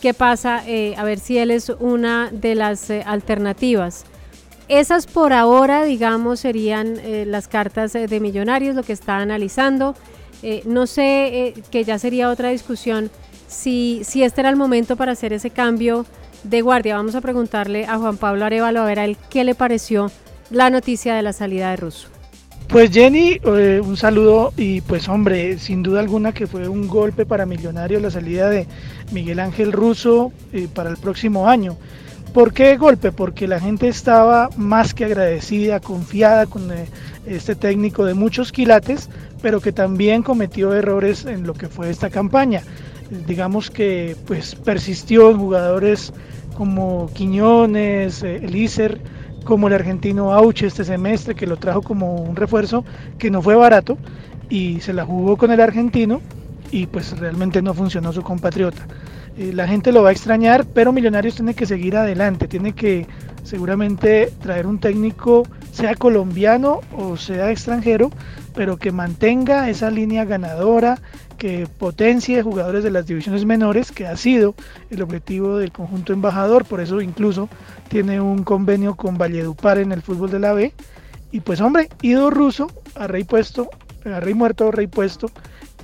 qué 0.00 0.14
pasa, 0.14 0.62
a 0.96 1.04
ver 1.04 1.18
si 1.18 1.38
él 1.38 1.50
es 1.50 1.70
una 1.80 2.30
de 2.30 2.54
las 2.54 2.90
alternativas. 2.90 4.04
Esas 4.68 5.06
por 5.06 5.32
ahora, 5.32 5.84
digamos, 5.84 6.40
serían 6.40 7.00
las 7.30 7.48
cartas 7.48 7.92
de 7.92 8.20
Millonarios, 8.20 8.76
lo 8.76 8.82
que 8.82 8.92
está 8.92 9.18
analizando. 9.18 9.94
Eh, 10.42 10.62
no 10.66 10.86
sé, 10.86 11.48
eh, 11.48 11.54
que 11.70 11.84
ya 11.84 11.98
sería 11.98 12.30
otra 12.30 12.50
discusión, 12.50 13.10
si, 13.48 14.02
si 14.04 14.22
este 14.22 14.42
era 14.42 14.50
el 14.50 14.56
momento 14.56 14.96
para 14.96 15.12
hacer 15.12 15.32
ese 15.32 15.50
cambio 15.50 16.04
de 16.45 16.62
guardia. 16.62 16.97
Vamos 16.97 17.14
a 17.14 17.21
preguntarle 17.21 17.87
a 17.87 17.99
Juan 17.99 18.16
Pablo 18.16 18.45
Arevalo 18.45 18.81
a 18.81 18.85
ver 18.85 18.99
a 18.99 19.05
él 19.05 19.16
qué 19.31 19.45
le 19.45 19.55
pareció 19.55 20.11
la 20.50 20.71
noticia 20.71 21.14
de 21.14 21.23
la 21.23 21.33
salida 21.33 21.71
de 21.71 21.76
Russo. 21.76 22.09
Pues 22.69 22.90
Jenny, 22.90 23.38
eh, 23.45 23.81
un 23.85 23.97
saludo 23.97 24.52
y 24.57 24.81
pues 24.81 25.09
hombre, 25.09 25.59
sin 25.59 25.83
duda 25.83 26.00
alguna 26.00 26.33
que 26.33 26.47
fue 26.49 26.69
un 26.69 26.88
golpe 26.88 27.25
para 27.25 27.47
Millonarios 27.47 28.02
la 28.02 28.11
salida 28.11 28.50
de 28.50 28.66
Miguel 29.12 29.38
Ángel 29.38 29.71
Russo 29.71 30.33
para 30.75 30.90
el 30.90 30.97
próximo 30.97 31.49
año. 31.49 31.76
¿Por 32.37 32.52
qué 32.52 32.76
golpe? 32.76 33.12
Porque 33.12 33.49
la 33.49 33.61
gente 33.61 33.88
estaba 33.88 34.50
más 34.59 34.93
que 34.93 35.05
agradecida, 35.07 35.81
confiada 35.81 36.47
con 36.47 36.71
este 37.25 37.55
técnico 37.55 38.05
de 38.05 38.12
muchos 38.12 38.52
quilates, 38.52 39.09
pero 39.40 39.61
que 39.61 39.73
también 39.73 40.23
cometió 40.23 40.75
errores 40.75 41.25
en 41.25 41.47
lo 41.47 41.55
que 41.55 41.69
fue 41.69 41.88
esta 41.88 42.11
campaña. 42.11 42.62
Digamos 43.10 43.70
que 43.70 44.16
pues 44.26 44.54
persistió 44.54 45.30
en 45.30 45.38
jugadores 45.38 46.12
como 46.56 47.10
Quiñones, 47.14 48.22
eh, 48.22 48.36
Elícer, 48.36 49.00
como 49.44 49.68
el 49.68 49.75
argentino 49.75 50.32
Auche 50.32 50.66
este 50.66 50.84
semestre, 50.84 51.34
que 51.34 51.46
lo 51.46 51.56
trajo 51.56 51.82
como 51.82 52.16
un 52.16 52.34
refuerzo 52.34 52.84
que 53.18 53.30
no 53.30 53.42
fue 53.42 53.54
barato 53.54 53.96
y 54.48 54.80
se 54.80 54.92
la 54.92 55.04
jugó 55.04 55.36
con 55.36 55.50
el 55.50 55.60
argentino 55.60 56.20
y 56.70 56.86
pues 56.86 57.16
realmente 57.18 57.62
no 57.62 57.75
funcionó 57.75 58.12
su 58.12 58.22
compatriota. 58.22 58.86
Eh, 59.38 59.52
la 59.52 59.68
gente 59.68 59.92
lo 59.92 60.02
va 60.02 60.08
a 60.08 60.12
extrañar, 60.12 60.64
pero 60.66 60.92
Millonarios 60.92 61.36
tiene 61.36 61.54
que 61.54 61.66
seguir 61.66 61.96
adelante, 61.96 62.48
tiene 62.48 62.72
que 62.72 63.06
seguramente 63.42 64.32
traer 64.42 64.66
un 64.66 64.78
técnico, 64.78 65.44
sea 65.70 65.94
colombiano 65.94 66.80
o 66.96 67.16
sea 67.16 67.50
extranjero, 67.50 68.10
pero 68.54 68.78
que 68.78 68.90
mantenga 68.90 69.68
esa 69.68 69.90
línea 69.90 70.25
ganadora, 70.25 70.98
que 71.37 71.66
potencie 71.78 72.43
jugadores 72.43 72.83
de 72.85 72.90
las 72.90 73.07
divisiones 73.07 73.45
menores, 73.45 73.93
que 73.93 74.07
ha 74.07 74.16
sido 74.16 74.55
el 74.90 75.02
objetivo 75.02 75.59
del 75.59 75.73
conjunto 75.73 76.12
embajador, 76.12 76.64
por 76.64 76.81
eso 76.81 77.00
incluso 77.00 77.49
tiene 77.88 78.21
un 78.21 78.43
convenio 78.45 78.95
con 78.97 79.19
Valledupar 79.19 79.78
en 79.78 79.93
el 79.93 80.02
fútbol 80.02 80.31
de 80.31 80.38
la 80.38 80.52
B. 80.52 80.73
Y 81.33 81.40
pues 81.40 81.61
hombre, 81.61 81.88
ido 82.02 82.31
ruso, 82.31 82.71
a 82.95 83.07
rey 83.07 83.25
puesto, 83.25 83.69
a 84.05 84.21
rey 84.21 84.35
muerto, 84.35 84.71
rey 84.71 84.87
puesto, 84.87 85.31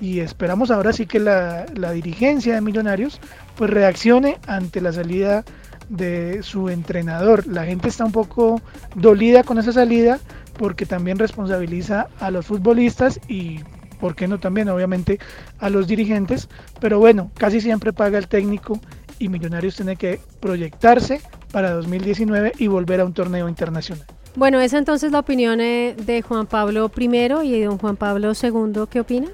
y 0.00 0.20
esperamos 0.20 0.70
ahora 0.70 0.92
sí 0.92 1.06
que 1.06 1.20
la, 1.20 1.66
la 1.74 1.92
dirigencia 1.92 2.54
de 2.54 2.60
Millonarios 2.60 3.20
pues 3.56 3.70
reaccione 3.70 4.38
ante 4.46 4.80
la 4.80 4.92
salida 4.92 5.44
de 5.88 6.42
su 6.42 6.68
entrenador. 6.68 7.46
La 7.46 7.64
gente 7.64 7.88
está 7.88 8.04
un 8.04 8.12
poco 8.12 8.60
dolida 8.94 9.44
con 9.44 9.58
esa 9.58 9.72
salida 9.72 10.18
porque 10.58 10.86
también 10.86 11.18
responsabiliza 11.18 12.08
a 12.20 12.30
los 12.30 12.46
futbolistas 12.46 13.20
y, 13.28 13.60
¿por 14.02 14.16
qué 14.16 14.26
no 14.26 14.40
también, 14.40 14.68
obviamente, 14.68 15.20
a 15.60 15.70
los 15.70 15.86
dirigentes? 15.86 16.48
Pero 16.80 16.98
bueno, 16.98 17.30
casi 17.38 17.60
siempre 17.60 17.92
paga 17.92 18.18
el 18.18 18.26
técnico 18.26 18.80
y 19.20 19.28
Millonarios 19.28 19.76
tiene 19.76 19.94
que 19.94 20.18
proyectarse 20.40 21.20
para 21.52 21.70
2019 21.70 22.54
y 22.58 22.66
volver 22.66 22.98
a 22.98 23.04
un 23.04 23.12
torneo 23.12 23.48
internacional. 23.48 24.04
Bueno, 24.34 24.58
esa 24.58 24.78
entonces 24.78 25.12
la 25.12 25.20
opinión 25.20 25.60
eh, 25.60 25.94
de 26.04 26.20
Juan 26.20 26.48
Pablo 26.48 26.90
I 26.98 27.04
y 27.44 27.60
de 27.60 27.64
don 27.66 27.78
Juan 27.78 27.94
Pablo 27.94 28.32
II, 28.32 28.86
¿qué 28.90 28.98
opina? 28.98 29.28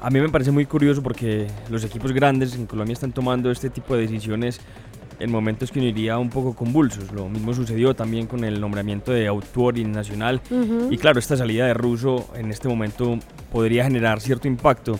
A 0.00 0.10
mí 0.10 0.20
me 0.20 0.28
parece 0.28 0.52
muy 0.52 0.66
curioso 0.66 1.02
porque 1.02 1.48
los 1.68 1.82
equipos 1.82 2.12
grandes 2.12 2.54
en 2.54 2.66
Colombia 2.66 2.92
están 2.92 3.10
tomando 3.10 3.50
este 3.50 3.68
tipo 3.68 3.96
de 3.96 4.02
decisiones 4.02 4.60
en 5.18 5.30
momentos 5.30 5.70
que 5.70 5.78
uno 5.78 5.88
iría 5.88 6.18
un 6.18 6.30
poco 6.30 6.54
convulsos. 6.54 7.12
Lo 7.12 7.28
mismo 7.28 7.54
sucedió 7.54 7.94
también 7.94 8.26
con 8.26 8.44
el 8.44 8.60
nombramiento 8.60 9.12
de 9.12 9.26
Autori 9.26 9.84
Nacional. 9.84 10.40
Y 10.90 10.98
claro, 10.98 11.18
esta 11.18 11.36
salida 11.36 11.66
de 11.66 11.74
Russo 11.74 12.28
en 12.34 12.50
este 12.50 12.68
momento 12.68 13.18
podría 13.52 13.84
generar 13.84 14.20
cierto 14.20 14.48
impacto. 14.48 14.98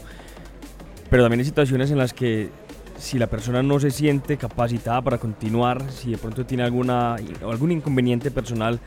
Pero 1.11 1.23
también 1.23 1.41
hay 1.41 1.47
situaciones 1.47 1.91
en 1.91 1.99
las 1.99 2.13
que 2.13 2.51
si 2.99 3.19
la 3.19 3.27
persona 3.27 3.63
no 3.63 3.79
se 3.79 3.91
siente 3.91 4.37
capacitada 4.37 5.03
para 5.03 5.19
continuar, 5.19 5.91
si 5.91 6.13
de 6.13 6.19
pronto 6.19 6.47
tiene 6.47 6.63
alguna, 6.63 7.17
algún 7.43 7.73
inconveniente 7.73 8.31
personal, 8.31 8.81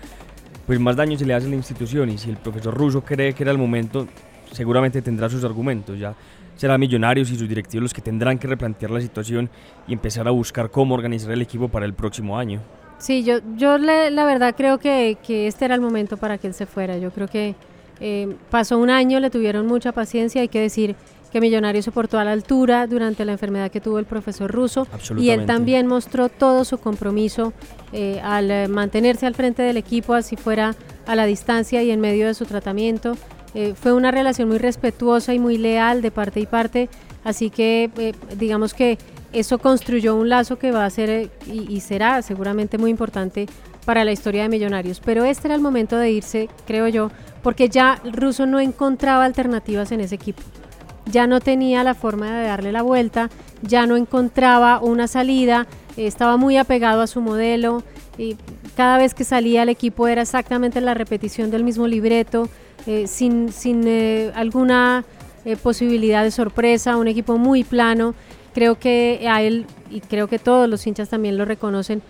pues 0.66 0.80
más 0.80 0.96
daño 0.96 1.18
se 1.18 1.26
le 1.26 1.34
hace 1.34 1.48
a 1.48 1.50
la 1.50 1.56
institución. 1.56 2.10
Y 2.10 2.18
si 2.18 2.30
el 2.30 2.38
profesor 2.38 2.74
Russo 2.76 3.02
cree 3.02 3.34
que 3.34 3.44
era 3.44 3.52
el 3.52 3.58
momento, 3.58 4.08
seguramente 4.52 5.02
tendrá 5.02 5.30
sus 5.30 5.44
argumentos. 5.44 5.98
Ya 5.98 6.16
será 6.60 6.78
Millonarios 6.78 7.32
y 7.32 7.38
sus 7.38 7.48
directivos 7.48 7.84
los 7.84 7.94
que 7.94 8.02
tendrán 8.02 8.38
que 8.38 8.48
replantear 8.48 8.92
la 8.92 9.00
situación 9.00 9.50
y 9.88 9.94
empezar 9.94 10.28
a 10.28 10.32
buscar 10.32 10.70
cómo 10.70 10.94
organizar 10.94 11.32
el 11.32 11.42
equipo 11.42 11.70
para 11.70 11.86
el 11.86 11.94
próximo 11.94 12.38
año. 12.38 12.60
Sí, 12.98 13.24
yo, 13.24 13.38
yo 13.56 13.78
la 13.78 14.26
verdad 14.26 14.54
creo 14.58 14.78
que, 14.78 15.18
que, 15.26 15.48
este 15.48 15.64
era 15.64 15.76
el 15.76 15.80
momento 15.80 16.18
para 16.18 16.38
que 16.38 16.48
él 16.48 16.54
se 16.54 16.66
fuera. 16.66 16.98
Yo 16.98 17.12
creo 17.12 17.30
que 17.30 17.56
eh, 18.02 18.36
pasó 18.50 18.78
un 18.78 18.90
año, 18.90 19.22
le 19.22 19.30
tuvieron 19.30 19.68
mucha 19.68 19.94
paciencia, 19.94 20.42
hay 20.42 20.50
que 20.50 20.60
decir 20.60 20.98
que 21.32 21.40
Millonarios 21.40 21.86
se 21.86 21.92
portó 21.92 22.20
a 22.20 22.26
la 22.26 22.34
altura 22.34 22.88
durante 22.88 23.24
la 23.24 23.32
enfermedad 23.32 23.72
que 23.72 23.80
tuvo 23.80 24.00
el 24.00 24.06
profesor 24.06 24.52
Russo 24.52 24.88
y 25.18 25.30
él 25.30 25.46
también 25.46 25.86
mostró 25.86 26.28
todo 26.28 26.66
su 26.66 26.80
compromiso 26.80 27.54
eh, 27.94 28.20
al 28.24 28.68
mantenerse 28.68 29.28
al 29.28 29.36
frente 29.36 29.62
del 29.62 29.78
equipo, 29.78 30.14
así 30.14 30.36
fuera 30.36 30.76
a 31.06 31.16
la 31.16 31.26
distancia 31.26 31.84
y 31.84 31.92
en 31.92 32.02
medio 32.02 32.28
de 32.28 32.34
su 32.34 32.46
tratamiento. 32.46 33.16
Eh, 33.54 33.74
fue 33.76 33.94
una 33.94 34.12
relación 34.12 34.48
muy 34.48 34.60
respetuosa 34.60 35.34
y 35.34 35.40
muy 35.40 35.58
leal 35.58 36.02
de 36.02 36.12
parte 36.12 36.40
y 36.40 36.46
parte, 36.46 36.90
así 37.24 37.50
que 37.50 37.90
eh, 37.98 38.14
digamos 38.38 38.74
que 38.74 38.98
eso 39.34 39.58
construyó 39.58 40.16
un 40.16 40.30
lazo 40.30 40.58
que 40.58 40.72
va 40.72 40.86
a 40.86 40.90
ser 40.90 41.10
eh, 41.10 41.30
y, 41.48 41.80
será 41.82 42.22
seguramente 42.22 42.78
muy 42.78 42.92
importante 42.92 43.48
para 43.86 44.04
la 44.06 44.12
historia 44.12 44.44
de 44.44 44.50
Millonarios. 44.50 45.02
Pero 45.04 45.24
este 45.26 45.48
era 45.48 45.56
el 45.56 45.62
momento 45.62 45.98
de 45.98 46.12
irse, 46.12 46.50
creo 46.68 46.88
yo, 46.88 47.12
porque 47.42 47.70
ya 47.70 48.02
Russo 48.12 48.46
no 48.46 48.60
encontraba 48.60 49.26
alternativas 49.26 49.92
en 49.92 50.02
ese 50.02 50.16
equipo. 50.16 50.42
Ya 51.12 51.26
no 51.26 51.40
tenía 51.40 51.84
la 51.84 51.96
forma 51.96 52.40
de 52.40 52.48
darle 52.48 52.72
la 52.72 52.84
vuelta, 52.84 53.32
ya 53.64 53.88
no 53.88 53.98
encontraba 53.98 54.80
una 54.80 55.08
salida, 55.08 55.66
estaba 55.98 56.38
muy 56.38 56.58
apegado 56.58 57.02
a 57.02 57.08
su 57.08 57.20
modelo 57.20 57.84
y 58.16 58.38
cada 58.76 58.98
vez 58.98 59.16
que 59.16 59.24
salía 59.24 59.64
el 59.64 59.70
equipo 59.70 60.08
era 60.08 60.22
exactamente 60.22 60.82
la 60.82 60.94
repetición 60.94 61.50
del 61.50 61.64
mismo 61.64 61.88
libreto. 61.88 62.48
Eh, 62.86 63.08
sin, 63.08 63.52
sin 63.52 63.88
eh, 63.88 64.32
alguna 64.36 65.04
eh, 65.46 65.56
posibilidad 65.58 66.24
de 66.24 66.32
sorpresa, 66.32 66.98
un 66.98 67.08
equipo 67.08 67.38
muy 67.38 67.64
plano. 67.64 68.16
Creo 68.54 68.80
que 68.80 69.28
a 69.30 69.42
él, 69.42 69.66
y 69.90 70.02
creo 70.02 70.28
que 70.28 70.40
todos 70.40 70.70
los 70.70 70.86
hinchas 70.88 71.10
también 71.10 71.38
lo 71.38 71.46
reconocen, 71.46 72.02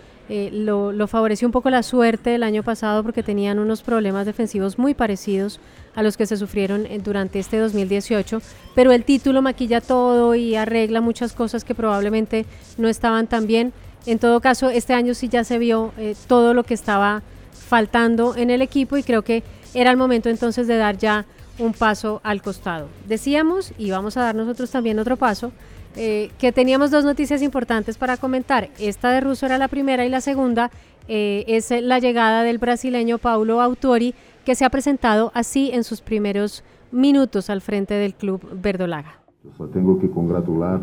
lo, 0.52 0.92
lo, 0.92 1.08
favoreció 1.08 1.48
un 1.48 1.50
poco 1.50 1.70
la 1.70 1.82
suerte 1.82 2.36
el 2.36 2.44
año 2.44 2.62
pasado 2.62 3.02
porque 3.02 3.24
tenían 3.24 3.58
unos 3.58 3.82
problemas 3.82 4.26
defensivos 4.26 4.78
muy 4.78 4.94
parecidos 4.94 5.58
a 5.96 6.04
los 6.04 6.16
que 6.16 6.24
se 6.24 6.36
sufrieron 6.36 6.86
durante 7.02 7.40
este 7.40 7.58
2018, 7.58 8.40
pero 8.76 8.92
el 8.92 9.02
título 9.02 9.42
maquilla 9.42 9.80
todo 9.80 10.36
y 10.36 10.54
arregla 10.54 11.00
muchas 11.00 11.32
cosas 11.32 11.64
que 11.64 11.74
probablemente 11.74 12.46
no 12.78 12.88
estaban 12.88 13.26
tan 13.26 13.48
bien. 13.48 13.72
En 14.06 14.20
todo 14.20 14.40
caso, 14.40 14.70
este 14.70 14.94
año 14.94 15.14
sí 15.14 15.28
ya 15.28 15.42
se 15.42 15.58
vio 15.58 15.92
todo 16.28 16.54
lo 16.54 16.62
que 16.62 16.74
estaba 16.74 17.24
faltando 17.52 18.36
en 18.36 18.50
el 18.50 18.62
equipo 18.62 18.96
y 18.98 19.02
creo 19.02 19.22
que 19.22 19.42
era 19.74 19.90
el 19.90 19.96
momento 19.96 20.28
entonces 20.28 20.66
de 20.66 20.76
dar 20.76 20.96
ya 20.96 21.26
un 21.58 21.72
paso 21.72 22.20
al 22.24 22.42
costado. 22.42 22.88
Decíamos, 23.06 23.72
y 23.78 23.90
vamos 23.90 24.16
a 24.16 24.22
dar 24.22 24.34
nosotros 24.34 24.70
también 24.70 24.98
otro 24.98 25.16
paso, 25.16 25.52
eh, 25.96 26.30
que 26.38 26.52
teníamos 26.52 26.90
dos 26.90 27.04
noticias 27.04 27.42
importantes 27.42 27.98
para 27.98 28.16
comentar. 28.16 28.70
Esta 28.78 29.10
de 29.10 29.20
Russo 29.20 29.46
era 29.46 29.58
la 29.58 29.68
primera 29.68 30.04
y 30.04 30.08
la 30.08 30.20
segunda 30.20 30.70
eh, 31.08 31.44
es 31.48 31.70
la 31.70 31.98
llegada 31.98 32.42
del 32.42 32.58
brasileño 32.58 33.18
Paulo 33.18 33.60
Autori, 33.60 34.14
que 34.44 34.54
se 34.54 34.64
ha 34.64 34.70
presentado 34.70 35.32
así 35.34 35.70
en 35.72 35.84
sus 35.84 36.00
primeros 36.00 36.62
minutos 36.92 37.50
al 37.50 37.60
frente 37.60 37.94
del 37.94 38.14
club 38.14 38.40
verdolaga. 38.52 39.18
Tengo 39.72 39.98
que 39.98 40.10
congratular 40.10 40.80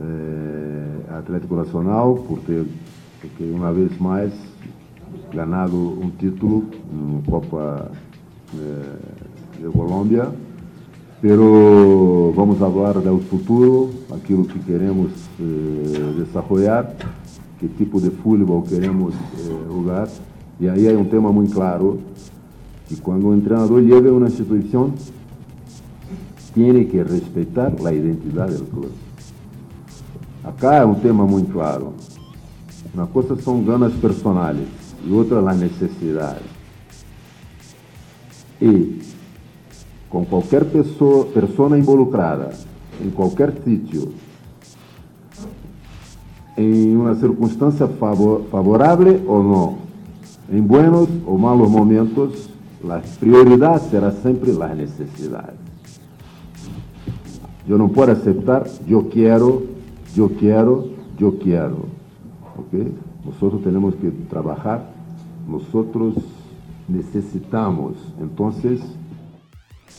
eh, 0.00 1.06
a 1.10 1.18
Atlético 1.18 1.56
Nacional 1.56 2.14
porque 2.28 2.64
una 3.44 3.70
vez 3.70 4.00
más 4.00 4.30
ganado 5.32 5.76
um 5.76 6.10
título 6.10 6.64
na 6.92 7.30
Copa 7.30 7.90
eh, 8.54 9.60
de 9.60 9.68
Colômbia. 9.68 10.30
Pero 11.20 12.32
vamos 12.34 12.58
falar 12.58 12.94
do 12.94 13.18
futuro, 13.20 13.90
aquilo 14.10 14.44
que 14.44 14.58
queremos 14.58 15.12
eh, 15.40 16.14
desenvolver, 16.18 16.88
que 17.58 17.68
tipo 17.68 18.00
de 18.00 18.10
futebol 18.10 18.62
queremos 18.62 19.14
eh, 19.14 19.66
jogar. 19.68 20.08
E 20.60 20.68
aí 20.68 20.86
é 20.86 20.92
um 20.96 21.04
tema 21.04 21.32
muito 21.32 21.54
claro, 21.54 22.00
que 22.88 22.96
quando 22.96 23.28
o 23.28 23.40
treinador 23.40 23.82
chega 23.82 24.10
a 24.10 24.12
uma 24.12 24.26
instituição, 24.26 24.92
tem 26.54 26.84
que 26.84 27.02
respeitar 27.02 27.72
a 27.84 27.92
identidade 27.92 28.56
do 28.56 28.64
clube. 28.64 28.92
Acá 30.44 30.74
é 30.74 30.84
um 30.84 30.94
tema 30.94 31.24
muito 31.24 31.52
claro. 31.52 31.94
Uma 32.92 33.06
coisa 33.06 33.36
são 33.36 33.62
ganas 33.62 33.94
personais, 33.94 34.58
y 35.06 35.12
otra 35.12 35.40
la 35.40 35.54
necesidad. 35.54 36.38
Y 38.60 39.00
con 40.08 40.24
cualquier 40.24 40.66
persona 40.66 41.78
involucrada 41.78 42.50
en 43.02 43.10
cualquier 43.10 43.54
sitio, 43.64 44.10
en 46.56 46.96
una 46.98 47.14
circunstancia 47.14 47.86
favorable 47.88 49.20
o 49.26 49.42
no, 49.42 49.78
en 50.50 50.68
buenos 50.68 51.08
o 51.26 51.38
malos 51.38 51.70
momentos, 51.70 52.50
la 52.86 53.00
prioridad 53.20 53.80
será 53.90 54.12
siempre 54.12 54.52
la 54.52 54.74
necesidad. 54.74 55.54
Yo 57.66 57.78
no 57.78 57.88
puedo 57.88 58.12
aceptar, 58.12 58.66
yo 58.86 59.08
quiero, 59.08 59.62
yo 60.14 60.28
quiero, 60.30 60.88
yo 61.16 61.38
quiero. 61.38 61.86
¿okay? 62.58 62.92
Nosotros 63.24 63.62
tenemos 63.62 63.94
que 63.94 64.10
trabajar, 64.28 64.91
nosotros 65.46 66.14
necesitamos. 66.88 67.96
Entonces... 68.20 68.80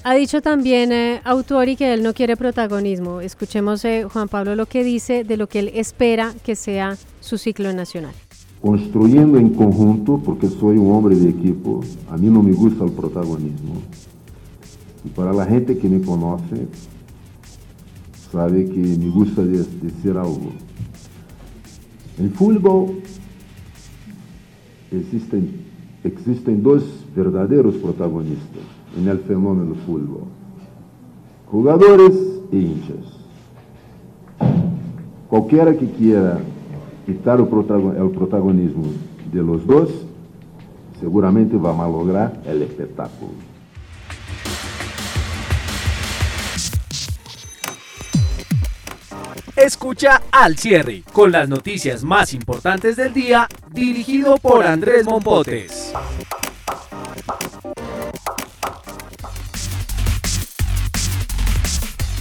Ha 0.06 0.16
dicho 0.16 0.42
también 0.42 0.92
eh, 0.92 1.22
Autori 1.24 1.76
que 1.78 1.94
él 1.94 2.04
no 2.04 2.14
quiere 2.14 2.36
protagonismo. 2.36 3.22
Escuchemos 3.22 3.86
eh, 3.86 4.06
Juan 4.12 4.28
Pablo 4.28 4.56
lo 4.56 4.66
que 4.66 4.84
dice 4.84 5.24
de 5.24 5.38
lo 5.38 5.48
que 5.48 5.60
él 5.60 5.72
espera 5.74 6.34
que 6.44 6.56
sea 6.56 6.98
su 7.22 7.38
ciclo 7.38 7.72
nacional. 7.72 8.14
Construyendo 8.62 9.38
en 9.38 9.50
conjunto, 9.50 10.22
porque 10.24 10.48
soy 10.48 10.78
un 10.78 10.92
hombre 10.92 11.16
de 11.16 11.30
equipo, 11.30 11.82
a 12.10 12.18
mí 12.18 12.28
no 12.28 12.44
me 12.44 12.52
gusta 12.54 12.84
el 12.84 12.92
protagonismo. 12.92 13.76
Y 15.06 15.10
para 15.10 15.34
la 15.34 15.46
gente 15.46 15.78
que 15.78 15.88
me 15.88 16.02
conoce, 16.02 16.68
sabe 18.32 18.66
que 18.66 18.80
me 18.80 19.10
gusta 19.10 19.42
decir 19.44 20.12
algo. 20.12 20.52
El 22.20 22.30
fútbol 22.32 23.02
existen, 24.98 25.50
existen 26.04 26.64
dos 26.64 26.84
verdaderos 27.16 27.76
protagonistas 27.76 28.64
en 28.98 29.08
el 29.08 29.20
fenómeno 29.20 29.76
fútbol, 29.86 30.24
jugadores 31.48 32.14
e 32.52 32.58
hinchas. 32.58 33.20
Cualquiera 35.30 35.76
que 35.76 35.88
quiera 35.88 36.40
quitar 37.06 37.40
el, 37.40 37.46
el 37.46 38.10
protagonismo 38.12 38.86
de 39.32 39.42
los 39.42 39.66
dos, 39.66 39.90
seguramente 41.00 41.58
va 41.58 41.72
a 41.72 41.74
malograr 41.74 42.42
el 42.46 42.62
espectáculo. 42.62 43.53
Escucha 49.63 50.22
al 50.29 50.58
cierre 50.58 51.03
con 51.13 51.32
las 51.32 51.48
noticias 51.48 52.03
más 52.03 52.34
importantes 52.34 52.98
del 52.98 53.13
día, 53.13 53.48
dirigido 53.72 54.36
por 54.36 54.65
Andrés 54.65 55.05
Mompotes. 55.05 55.93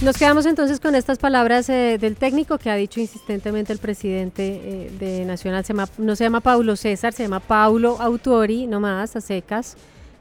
Nos 0.01 0.17
quedamos 0.17 0.45
entonces 0.45 0.79
con 0.79 0.95
estas 0.95 1.17
palabras 1.17 1.67
eh, 1.67 1.97
del 1.99 2.15
técnico 2.15 2.57
que 2.57 2.69
ha 2.69 2.75
dicho 2.75 3.01
insistentemente 3.01 3.73
el 3.73 3.79
presidente 3.79 4.61
eh, 4.63 4.91
de 4.97 5.25
Nacional. 5.25 5.65
No 5.97 6.15
se 6.15 6.23
llama 6.23 6.39
Paulo 6.39 6.77
César, 6.77 7.11
se 7.11 7.23
llama 7.23 7.41
Paulo 7.41 7.97
Autori, 7.99 8.67
nomás, 8.67 9.17
a 9.17 9.21
secas. 9.21 9.75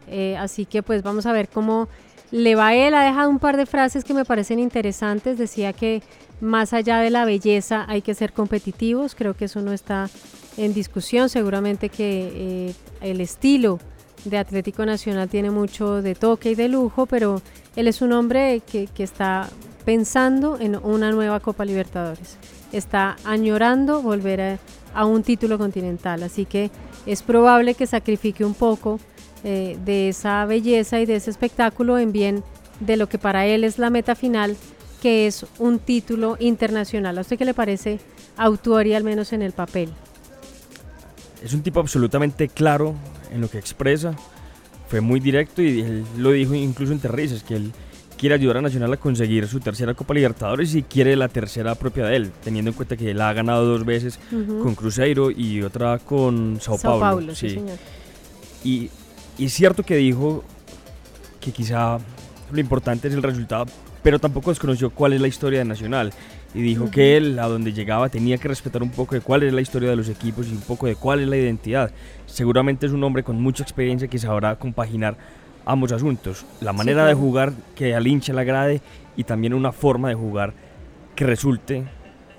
Eh, 0.08 0.36
así 0.36 0.66
que 0.66 0.82
pues 0.82 1.04
vamos 1.04 1.26
a 1.26 1.32
ver 1.32 1.46
cómo 1.46 1.88
le 2.32 2.56
va 2.56 2.74
él. 2.74 2.94
Ha 2.94 3.04
dejado 3.04 3.30
un 3.30 3.38
par 3.38 3.56
de 3.56 3.66
frases 3.66 4.02
que 4.02 4.12
me 4.12 4.24
parecen 4.24 4.58
interesantes. 4.58 5.38
Decía 5.38 5.72
que 5.72 6.02
más 6.42 6.75
allá 6.75 6.99
de 6.99 7.08
la 7.08 7.25
belleza 7.25 7.87
hay 7.88 8.02
que 8.02 8.14
ser 8.14 8.32
competitivos. 8.32 9.14
Creo 9.14 9.34
que 9.34 9.46
eso 9.46 9.62
no 9.62 9.72
está 9.72 10.11
en 10.58 10.75
discusión. 10.75 11.28
Seguramente 11.28 11.88
que 11.88 12.75
el 13.00 13.20
estilo 13.20 13.78
de 14.25 14.38
Atlético 14.38 14.84
Nacional 14.84 15.28
tiene 15.28 15.50
mucho 15.50 16.02
de 16.02 16.14
toque 16.14 16.50
y 16.50 16.54
de 16.54 16.68
lujo, 16.68 17.06
pero 17.06 17.40
él 17.76 17.88
es 17.88 18.02
un 18.02 18.12
hombre 18.12 18.61
que, 18.70 18.87
que 18.87 19.02
está 19.02 19.49
pensando 19.84 20.58
en 20.61 20.76
una 20.76 21.11
nueva 21.11 21.40
Copa 21.40 21.64
Libertadores. 21.64 22.37
Está 22.72 23.16
añorando 23.25 24.02
volver 24.02 24.58
a, 24.94 25.06
un 25.06 25.22
título 25.22 25.58
continental, 25.58 26.22
así 26.22 26.44
que 26.44 26.70
es 27.06 27.22
probable 27.22 27.75
que 27.75 27.87
sacrifique 27.87 28.44
un 28.44 28.54
poco 28.54 29.00
eh, 29.42 29.78
de 29.84 30.11
esa 30.11 30.44
belleza 30.44 31.00
y 31.00 31.06
de 31.06 31.16
ese 31.16 31.30
espectáculo 31.30 31.99
en 31.99 32.12
bien 32.12 32.44
de 32.80 32.96
lo 32.96 33.08
que 33.08 33.18
para 33.18 33.46
él 33.46 33.64
es 33.64 33.78
la 33.78 33.90
meta 33.90 34.14
final, 34.14 34.56
que 35.02 35.26
es 35.26 35.44
un 35.59 35.80
título 35.80 36.37
internacional. 36.38 37.18
¿A 37.18 37.23
usted 37.23 37.37
qué 37.37 37.44
le 37.44 37.54
parece 37.54 37.99
y 38.38 38.92
al 38.94 39.02
menos 39.02 39.32
en 39.32 39.42
el 39.42 39.50
papel? 39.50 39.88
Es 41.42 41.52
un 41.52 41.62
tipo 41.62 41.80
absolutamente 41.80 42.49
claro 42.49 42.94
en 43.32 43.40
lo 43.40 43.50
que 43.50 43.59
expresa, 43.59 44.14
fue 44.88 45.00
muy 45.00 45.18
directo 45.18 45.61
y 45.61 45.80
él 45.80 46.04
lo 46.16 46.30
dijo 46.30 46.54
incluso 46.54 46.92
entre 46.92 47.11
risas, 47.11 47.42
que 47.42 47.56
él 47.56 47.73
quiere 48.16 48.37
ayudar 48.37 48.59
a 48.59 48.61
Nacional 48.61 48.92
a 48.92 48.97
conseguir 48.97 49.49
su 49.49 49.59
tercera 49.59 49.94
Copa 49.94 50.14
Libertadores 50.14 50.73
y 50.76 50.85
quiere 50.85 51.16
la 51.16 51.26
tercera 51.26 51.75
propia 51.75 52.06
de 52.06 52.16
él, 52.16 52.30
teniendo 52.44 52.71
en 52.71 52.76
cuenta 52.76 52.97
que 52.97 53.11
él 53.11 53.21
ha 53.21 53.32
ganado 53.32 53.66
dos 53.66 53.85
veces 53.85 54.21
con 54.30 54.76
Cruzeiro 54.76 55.32
y 55.32 55.62
otra 55.62 55.99
con 55.99 56.61
Sao, 56.61 56.78
Paulo. 56.78 57.35
sí. 57.35 57.59
Y, 58.62 58.88
y 59.37 59.47
es 59.47 59.52
cierto 59.52 59.82
que 59.82 59.97
dijo 59.97 60.44
que 61.40 61.50
quizá 61.50 61.99
lo 62.52 62.61
importante 62.61 63.09
es 63.09 63.14
el 63.14 63.23
resultado, 63.25 63.66
pero 64.02 64.18
tampoco 64.18 64.50
desconoció 64.50 64.90
cuál 64.90 65.12
es 65.12 65.21
la 65.21 65.28
historia 65.28 65.61
de 65.61 65.64
Nacional. 65.64 66.12
Y 66.54 66.61
dijo 66.61 66.90
que 66.90 67.16
él, 67.16 67.38
a 67.38 67.49
donde 67.49 67.73
llegaba, 67.73 68.09
tenía 68.09 68.37
que 68.37 68.49
respetar 68.49 68.82
un 68.82 68.90
poco 68.90 69.14
de 69.14 69.23
cuál 69.23 69.42
es 69.42 69.52
la 69.52 69.61
historia 69.62 69.88
de 69.88 69.97
los 69.97 70.09
equipos 70.09 70.47
y 70.49 70.52
un 70.52 70.61
poco 70.61 70.87
de 70.87 70.97
cuál 70.97 71.21
es 71.21 71.28
la 71.28 71.37
identidad. 71.37 71.90
Seguramente 72.26 72.87
es 72.87 72.92
un 72.92 73.02
hombre 73.04 73.23
con 73.23 73.40
mucha 73.40 73.62
experiencia 73.62 74.09
que 74.09 74.18
sabrá 74.18 74.56
compaginar 74.56 75.16
ambos 75.64 75.92
asuntos, 75.92 76.44
la 76.61 76.73
manera 76.73 77.06
de 77.06 77.14
jugar 77.14 77.52
que 77.76 77.94
al 77.94 78.06
hincha 78.06 78.32
le 78.32 78.40
agrade 78.40 78.80
y 79.16 79.25
también 79.25 79.54
una 79.54 79.73
forma 79.73 80.09
de 80.09 80.14
jugar 80.14 80.52
que 81.14 81.25
resulte 81.25 81.85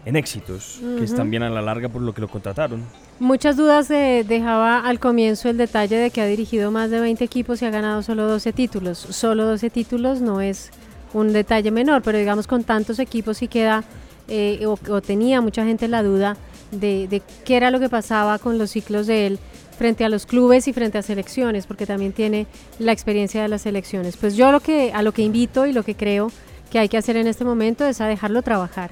en 0.06 0.16
éxitos, 0.18 0.82
que 0.98 1.06
es 1.06 1.16
también 1.16 1.44
a 1.44 1.50
la 1.50 1.62
larga 1.62 1.88
por 1.88 2.02
lo 2.02 2.14
que 2.14 2.20
lo 2.20 2.28
contrataron. 2.28 2.84
Muchas 3.20 3.56
dudas 3.56 3.88
dejaba 3.88 4.80
al 4.80 5.00
comienzo 5.00 5.50
el 5.50 5.58
detalle 5.58 5.96
de 5.96 6.12
que 6.12 6.20
ha 6.20 6.26
dirigido 6.26 6.72
más 6.72 6.90
de 6.90 7.00
20 7.00 7.24
equipos 7.24 7.62
y 7.62 7.66
ha 7.66 7.70
ganado 7.70 8.02
solo 8.02 8.28
12 8.28 8.52
títulos. 8.52 8.98
Solo 8.98 9.46
12 9.46 9.70
títulos 9.70 10.20
no 10.20 10.42
es 10.42 10.72
un 11.14 11.34
detalle 11.34 11.72
menor, 11.72 12.02
pero 12.02 12.18
digamos 12.18 12.48
con 12.48 12.64
tantos 12.64 13.00
equipos 13.00 13.38
sí 13.38 13.48
queda 13.48 13.84
eh, 14.28 14.66
o, 14.66 15.02
tenía 15.02 15.42
mucha 15.42 15.66
gente 15.66 15.88
la 15.88 16.02
duda 16.02 16.38
de, 16.72 17.22
qué 17.46 17.58
era 17.58 17.72
lo 17.72 17.80
que 17.80 17.90
pasaba 17.90 18.40
con 18.40 18.58
los 18.58 18.72
ciclos 18.72 19.06
de 19.06 19.28
él 19.28 19.40
frente 19.78 20.06
a 20.06 20.10
los 20.10 20.26
clubes 20.26 20.68
y 20.68 20.74
frente 20.74 20.98
a 20.98 21.02
selecciones, 21.02 21.66
porque 21.66 21.86
también 21.86 22.14
tiene 22.14 22.48
la 22.80 22.92
experiencia 22.92 23.42
de 23.42 23.48
las 23.48 23.64
selecciones. 23.64 24.18
Pues 24.18 24.36
yo 24.36 24.52
lo 24.52 24.60
que, 24.60 24.94
a 24.94 25.02
lo 25.02 25.12
que 25.12 25.24
invito 25.24 25.66
y 25.66 25.74
lo 25.74 25.84
que 25.84 25.96
creo 25.96 26.32
que 26.72 26.80
hay 26.80 26.90
que 26.90 26.98
hacer 26.98 27.18
en 27.18 27.28
este 27.28 27.44
momento 27.44 27.86
es 27.86 28.00
a 28.00 28.08
dejarlo 28.08 28.42
trabajar. 28.44 28.92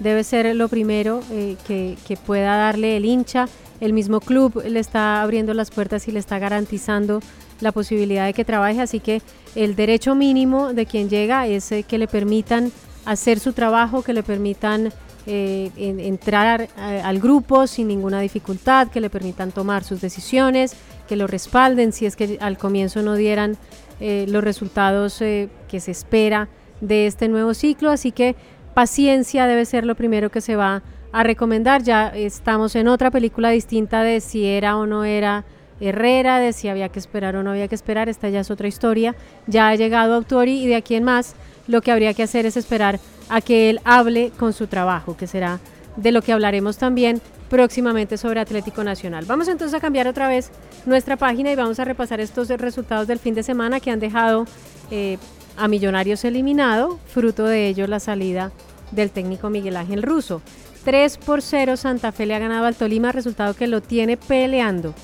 Debe 0.00 0.24
ser 0.24 0.54
lo 0.56 0.68
primero 0.68 1.20
eh, 1.30 1.56
que 1.66 2.18
pueda 2.26 2.56
darle 2.56 2.96
el 2.96 3.04
hincha. 3.04 3.46
El 3.80 3.92
mismo 3.92 4.20
club 4.20 4.62
le 4.66 4.80
está 4.80 5.22
abriendo 5.22 5.54
las 5.54 5.70
puertas 5.70 6.08
y 6.08 6.12
le 6.12 6.18
está 6.18 6.38
garantizando 6.38 7.20
la 7.60 7.72
posibilidad 7.72 8.26
de 8.26 8.34
que 8.34 8.44
trabaje, 8.44 8.80
así 8.80 9.00
que 9.00 9.22
el 9.54 9.74
derecho 9.74 10.14
mínimo 10.14 10.72
de 10.72 10.86
quien 10.86 11.08
llega 11.08 11.46
es 11.46 11.72
eh, 11.72 11.82
que 11.82 11.98
le 11.98 12.06
permitan 12.06 12.70
hacer 13.04 13.40
su 13.40 13.52
trabajo, 13.52 14.02
que 14.02 14.12
le 14.12 14.22
permitan 14.22 14.92
eh, 15.26 15.70
entrar 15.76 16.62
eh, 16.62 17.00
al 17.02 17.18
grupo 17.18 17.66
sin 17.66 17.88
ninguna 17.88 18.20
dificultad, 18.20 18.88
que 18.88 19.00
le 19.00 19.10
permitan 19.10 19.52
tomar 19.52 19.84
sus 19.84 20.00
decisiones, 20.00 20.76
que 21.08 21.16
lo 21.16 21.26
respalden 21.26 21.92
si 21.92 22.06
es 22.06 22.16
que 22.16 22.38
al 22.40 22.58
comienzo 22.58 23.02
no 23.02 23.14
dieran 23.14 23.56
los 23.98 24.44
resultados 24.44 25.16
que 25.20 25.80
se 25.80 25.90
espera 25.90 26.50
de 26.82 27.06
este 27.06 27.28
nuevo 27.28 27.54
ciclo. 27.54 27.90
Así 27.90 28.12
que 28.12 28.36
paciencia 28.74 29.46
debe 29.46 29.64
ser 29.64 29.86
lo 29.86 29.94
primero 29.94 30.30
que 30.30 30.42
se 30.42 30.54
va 30.54 30.82
a 31.12 31.22
recomendar. 31.22 31.82
Ya 31.82 32.08
estamos 32.08 32.76
en 32.76 32.88
otra 32.88 33.10
película 33.10 33.50
distinta 33.50 34.02
de 34.02 34.20
si 34.20 34.44
era 34.44 34.76
o 34.76 34.84
no 34.84 35.04
era 35.04 35.46
Herrera, 35.80 36.38
de 36.38 36.52
si 36.52 36.68
había 36.68 36.88
que 36.88 36.98
esperar 36.98 37.36
o 37.36 37.42
no 37.42 37.50
había 37.50 37.68
que 37.68 37.74
esperar. 37.74 38.08
Esta 38.08 38.28
ya 38.28 38.40
es 38.40 38.50
otra 38.50 38.68
historia. 38.68 39.14
Ya 39.46 39.68
ha 39.68 39.74
llegado 39.74 40.14
Autori 40.14 40.62
y 40.62 40.66
de 40.66 40.76
aquí 40.76 40.94
en 40.94 41.04
más 41.04 41.34
lo 41.68 41.82
que 41.82 41.92
habría 41.92 42.14
que 42.14 42.22
hacer 42.22 42.46
es 42.46 42.56
esperar 42.56 43.00
a 43.28 43.40
que 43.40 43.70
él 43.70 43.80
hable 43.84 44.30
con 44.38 44.52
su 44.52 44.66
trabajo, 44.66 45.16
que 45.16 45.26
será 45.26 45.60
de 45.96 46.12
lo 46.12 46.22
que 46.22 46.32
hablaremos 46.32 46.78
también 46.78 47.20
próximamente 47.48 48.18
sobre 48.18 48.40
Atlético 48.40 48.84
Nacional. 48.84 49.24
Vamos 49.26 49.48
entonces 49.48 49.74
a 49.74 49.80
cambiar 49.80 50.08
otra 50.08 50.28
vez 50.28 50.50
nuestra 50.84 51.16
página 51.16 51.52
y 51.52 51.56
vamos 51.56 51.78
a 51.78 51.84
repasar 51.84 52.20
estos 52.20 52.48
resultados 52.48 53.06
del 53.06 53.18
fin 53.18 53.34
de 53.34 53.42
semana 53.42 53.80
que 53.80 53.90
han 53.90 54.00
dejado 54.00 54.46
eh, 54.90 55.18
a 55.56 55.68
Millonarios 55.68 56.24
eliminado, 56.24 56.98
fruto 57.06 57.44
de 57.44 57.68
ello 57.68 57.86
la 57.86 58.00
salida 58.00 58.52
del 58.90 59.10
técnico 59.10 59.50
Miguel 59.50 59.76
Ángel 59.76 60.02
Russo. 60.02 60.42
3 60.84 61.18
por 61.18 61.42
0 61.42 61.76
Santa 61.76 62.12
Fe 62.12 62.26
le 62.26 62.34
ha 62.34 62.38
ganado 62.38 62.66
al 62.66 62.76
Tolima, 62.76 63.10
resultado 63.10 63.54
que 63.54 63.66
lo 63.66 63.80
tiene 63.80 64.16
peleando. 64.16 64.94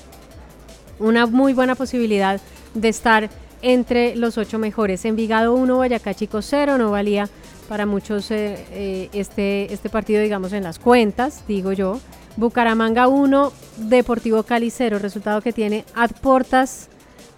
Una 0.99 1.25
muy 1.25 1.53
buena 1.53 1.75
posibilidad 1.75 2.39
de 2.73 2.89
estar 2.89 3.29
entre 3.61 4.15
los 4.15 4.37
ocho 4.37 4.59
mejores. 4.59 5.05
Envigado 5.05 5.53
1, 5.55 5.75
Boyacá 5.75 6.13
Chico 6.13 6.41
0, 6.41 6.77
no 6.77 6.91
valía 6.91 7.29
para 7.67 7.85
muchos 7.85 8.29
eh, 8.31 8.65
eh, 8.71 9.09
este, 9.13 9.73
este 9.73 9.89
partido, 9.89 10.21
digamos, 10.21 10.53
en 10.53 10.63
las 10.63 10.79
cuentas, 10.79 11.43
digo 11.47 11.71
yo. 11.71 11.99
Bucaramanga 12.35 13.07
1, 13.07 13.51
Deportivo 13.77 14.43
Cali 14.43 14.69
0, 14.69 14.99
resultado 14.99 15.41
que 15.41 15.53
tiene 15.53 15.85
a 15.95 16.07
portas 16.07 16.89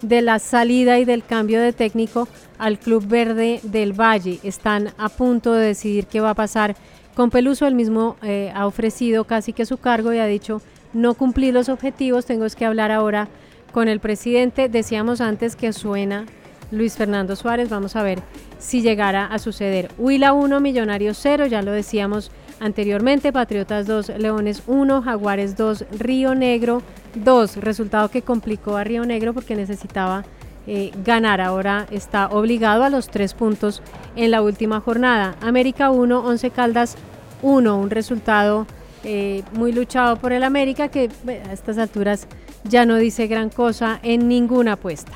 de 0.02 0.22
la 0.22 0.38
salida 0.38 0.98
y 0.98 1.04
del 1.04 1.24
cambio 1.24 1.60
de 1.60 1.72
técnico 1.72 2.28
al 2.58 2.78
Club 2.78 3.06
Verde 3.06 3.60
del 3.62 3.92
Valle. 3.92 4.40
Están 4.42 4.92
a 4.98 5.08
punto 5.08 5.52
de 5.52 5.66
decidir 5.66 6.06
qué 6.06 6.20
va 6.20 6.30
a 6.30 6.34
pasar 6.34 6.76
con 7.14 7.30
Peluso. 7.30 7.66
El 7.66 7.74
mismo 7.74 8.16
eh, 8.22 8.52
ha 8.54 8.66
ofrecido 8.66 9.24
casi 9.24 9.52
que 9.52 9.66
su 9.66 9.78
cargo 9.78 10.12
y 10.12 10.18
ha 10.18 10.26
dicho 10.26 10.60
no 10.92 11.14
cumplí 11.14 11.52
los 11.52 11.68
objetivos, 11.68 12.26
tengo 12.26 12.46
que 12.48 12.64
hablar 12.64 12.90
ahora 12.90 13.28
con 13.76 13.88
el 13.88 14.00
presidente. 14.00 14.70
Decíamos 14.70 15.20
antes 15.20 15.54
que 15.54 15.74
suena 15.74 16.24
Luis 16.70 16.96
Fernando 16.96 17.36
Suárez. 17.36 17.68
Vamos 17.68 17.94
a 17.94 18.02
ver 18.02 18.20
si 18.58 18.80
llegara 18.80 19.26
a 19.26 19.38
suceder. 19.38 19.90
Huila 19.98 20.32
1, 20.32 20.60
Millonarios 20.60 21.18
0, 21.20 21.44
ya 21.44 21.60
lo 21.60 21.72
decíamos 21.72 22.30
anteriormente. 22.58 23.34
Patriotas 23.34 23.86
2, 23.86 24.12
Leones 24.16 24.62
1, 24.66 25.02
Jaguares 25.02 25.58
2, 25.58 25.84
Río 25.98 26.34
Negro 26.34 26.80
2. 27.16 27.58
Resultado 27.58 28.10
que 28.10 28.22
complicó 28.22 28.78
a 28.78 28.84
Río 28.84 29.04
Negro 29.04 29.34
porque 29.34 29.54
necesitaba 29.54 30.24
eh, 30.66 30.90
ganar. 31.04 31.42
Ahora 31.42 31.86
está 31.90 32.28
obligado 32.28 32.82
a 32.82 32.88
los 32.88 33.08
tres 33.08 33.34
puntos 33.34 33.82
en 34.16 34.30
la 34.30 34.40
última 34.40 34.80
jornada. 34.80 35.36
América 35.42 35.90
1, 35.90 36.18
11 36.20 36.48
Caldas 36.48 36.96
1. 37.42 37.76
Un 37.76 37.90
resultado 37.90 38.66
eh, 39.04 39.42
muy 39.52 39.72
luchado 39.72 40.16
por 40.16 40.32
el 40.32 40.44
América 40.44 40.88
que 40.88 41.10
a 41.46 41.52
estas 41.52 41.76
alturas 41.76 42.26
ya 42.64 42.86
no 42.86 42.96
dice 42.96 43.26
gran 43.26 43.50
cosa 43.50 44.00
en 44.02 44.28
ninguna 44.28 44.72
apuesta. 44.72 45.12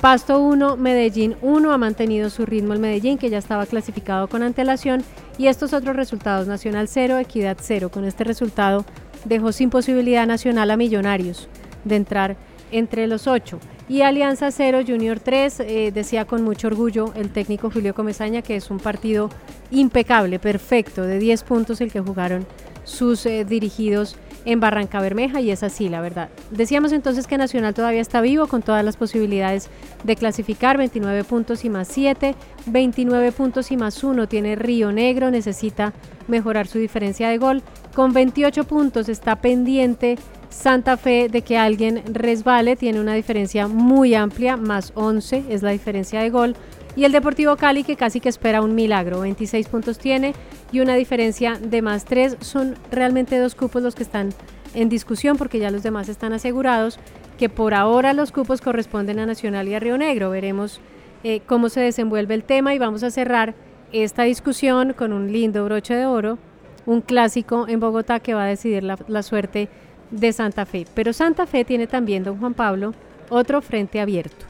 Pasto 0.00 0.40
1, 0.40 0.78
Medellín 0.78 1.36
1, 1.42 1.72
ha 1.72 1.78
mantenido 1.78 2.30
su 2.30 2.46
ritmo 2.46 2.72
el 2.72 2.78
Medellín, 2.78 3.18
que 3.18 3.28
ya 3.28 3.36
estaba 3.36 3.66
clasificado 3.66 4.28
con 4.28 4.42
antelación, 4.42 5.04
y 5.36 5.48
estos 5.48 5.74
otros 5.74 5.94
resultados, 5.94 6.46
Nacional 6.46 6.88
0, 6.88 7.18
Equidad 7.18 7.58
0. 7.60 7.90
Con 7.90 8.04
este 8.04 8.24
resultado 8.24 8.86
dejó 9.26 9.52
sin 9.52 9.68
posibilidad 9.68 10.26
Nacional 10.26 10.70
a 10.70 10.76
Millonarios. 10.76 11.48
de 11.84 11.96
entrar 11.96 12.36
entre 12.72 13.06
los 13.06 13.26
ocho. 13.26 13.58
Y 13.88 14.02
Alianza 14.02 14.50
0, 14.50 14.80
Junior 14.86 15.18
3, 15.18 15.60
eh, 15.60 15.90
decía 15.92 16.24
con 16.24 16.44
mucho 16.44 16.68
orgullo 16.68 17.12
el 17.16 17.30
técnico 17.30 17.70
Julio 17.70 17.94
Comesaña 17.94 18.42
que 18.42 18.56
es 18.56 18.70
un 18.70 18.78
partido 18.78 19.30
impecable, 19.70 20.38
perfecto, 20.38 21.02
de 21.02 21.18
10 21.18 21.42
puntos 21.44 21.80
el 21.80 21.90
que 21.90 22.00
jugaron 22.00 22.46
sus 22.84 23.26
eh, 23.26 23.44
dirigidos 23.44 24.16
en 24.44 24.60
Barranca 24.60 25.00
Bermeja 25.00 25.40
y 25.40 25.50
es 25.50 25.62
así, 25.62 25.88
la 25.88 26.00
verdad. 26.00 26.28
Decíamos 26.50 26.92
entonces 26.92 27.26
que 27.26 27.38
Nacional 27.38 27.74
todavía 27.74 28.00
está 28.00 28.20
vivo 28.20 28.46
con 28.46 28.62
todas 28.62 28.84
las 28.84 28.96
posibilidades 28.96 29.68
de 30.04 30.16
clasificar, 30.16 30.78
29 30.78 31.24
puntos 31.24 31.64
y 31.64 31.70
más 31.70 31.88
7, 31.88 32.34
29 32.66 33.32
puntos 33.32 33.70
y 33.70 33.76
más 33.76 34.02
1 34.02 34.28
tiene 34.28 34.56
Río 34.56 34.92
Negro, 34.92 35.30
necesita 35.30 35.92
mejorar 36.28 36.66
su 36.66 36.78
diferencia 36.78 37.28
de 37.28 37.38
gol, 37.38 37.62
con 37.94 38.12
28 38.12 38.64
puntos 38.64 39.08
está 39.08 39.36
pendiente 39.36 40.16
Santa 40.50 40.96
Fe 40.96 41.28
de 41.28 41.42
que 41.42 41.56
alguien 41.56 42.02
resbale, 42.12 42.76
tiene 42.76 43.00
una 43.00 43.14
diferencia 43.14 43.68
muy 43.68 44.14
amplia, 44.14 44.56
más 44.56 44.92
11 44.94 45.44
es 45.48 45.62
la 45.62 45.70
diferencia 45.70 46.20
de 46.20 46.30
gol. 46.30 46.56
Y 46.96 47.04
el 47.04 47.12
Deportivo 47.12 47.56
Cali 47.56 47.84
que 47.84 47.96
casi 47.96 48.20
que 48.20 48.28
espera 48.28 48.62
un 48.62 48.74
milagro, 48.74 49.20
26 49.20 49.68
puntos 49.68 49.98
tiene 49.98 50.34
y 50.72 50.80
una 50.80 50.96
diferencia 50.96 51.56
de 51.58 51.82
más 51.82 52.04
3. 52.04 52.38
Son 52.40 52.74
realmente 52.90 53.38
dos 53.38 53.54
cupos 53.54 53.82
los 53.82 53.94
que 53.94 54.02
están 54.02 54.30
en 54.74 54.88
discusión 54.88 55.36
porque 55.36 55.58
ya 55.58 55.70
los 55.70 55.82
demás 55.82 56.08
están 56.08 56.32
asegurados, 56.32 56.98
que 57.38 57.48
por 57.48 57.74
ahora 57.74 58.12
los 58.12 58.32
cupos 58.32 58.60
corresponden 58.60 59.18
a 59.18 59.26
Nacional 59.26 59.68
y 59.68 59.74
a 59.74 59.80
Río 59.80 59.98
Negro. 59.98 60.30
Veremos 60.30 60.80
eh, 61.22 61.40
cómo 61.46 61.68
se 61.68 61.80
desenvuelve 61.80 62.34
el 62.34 62.44
tema 62.44 62.74
y 62.74 62.78
vamos 62.78 63.02
a 63.02 63.10
cerrar 63.10 63.54
esta 63.92 64.24
discusión 64.24 64.92
con 64.92 65.12
un 65.12 65.32
lindo 65.32 65.64
broche 65.64 65.94
de 65.94 66.06
oro, 66.06 66.38
un 66.86 67.00
clásico 67.00 67.66
en 67.68 67.80
Bogotá 67.80 68.20
que 68.20 68.34
va 68.34 68.44
a 68.44 68.48
decidir 68.48 68.82
la, 68.82 68.98
la 69.08 69.22
suerte 69.22 69.68
de 70.10 70.32
Santa 70.32 70.66
Fe. 70.66 70.86
Pero 70.94 71.12
Santa 71.12 71.46
Fe 71.46 71.64
tiene 71.64 71.86
también, 71.86 72.24
don 72.24 72.38
Juan 72.38 72.54
Pablo, 72.54 72.94
otro 73.28 73.62
frente 73.62 74.00
abierto. 74.00 74.49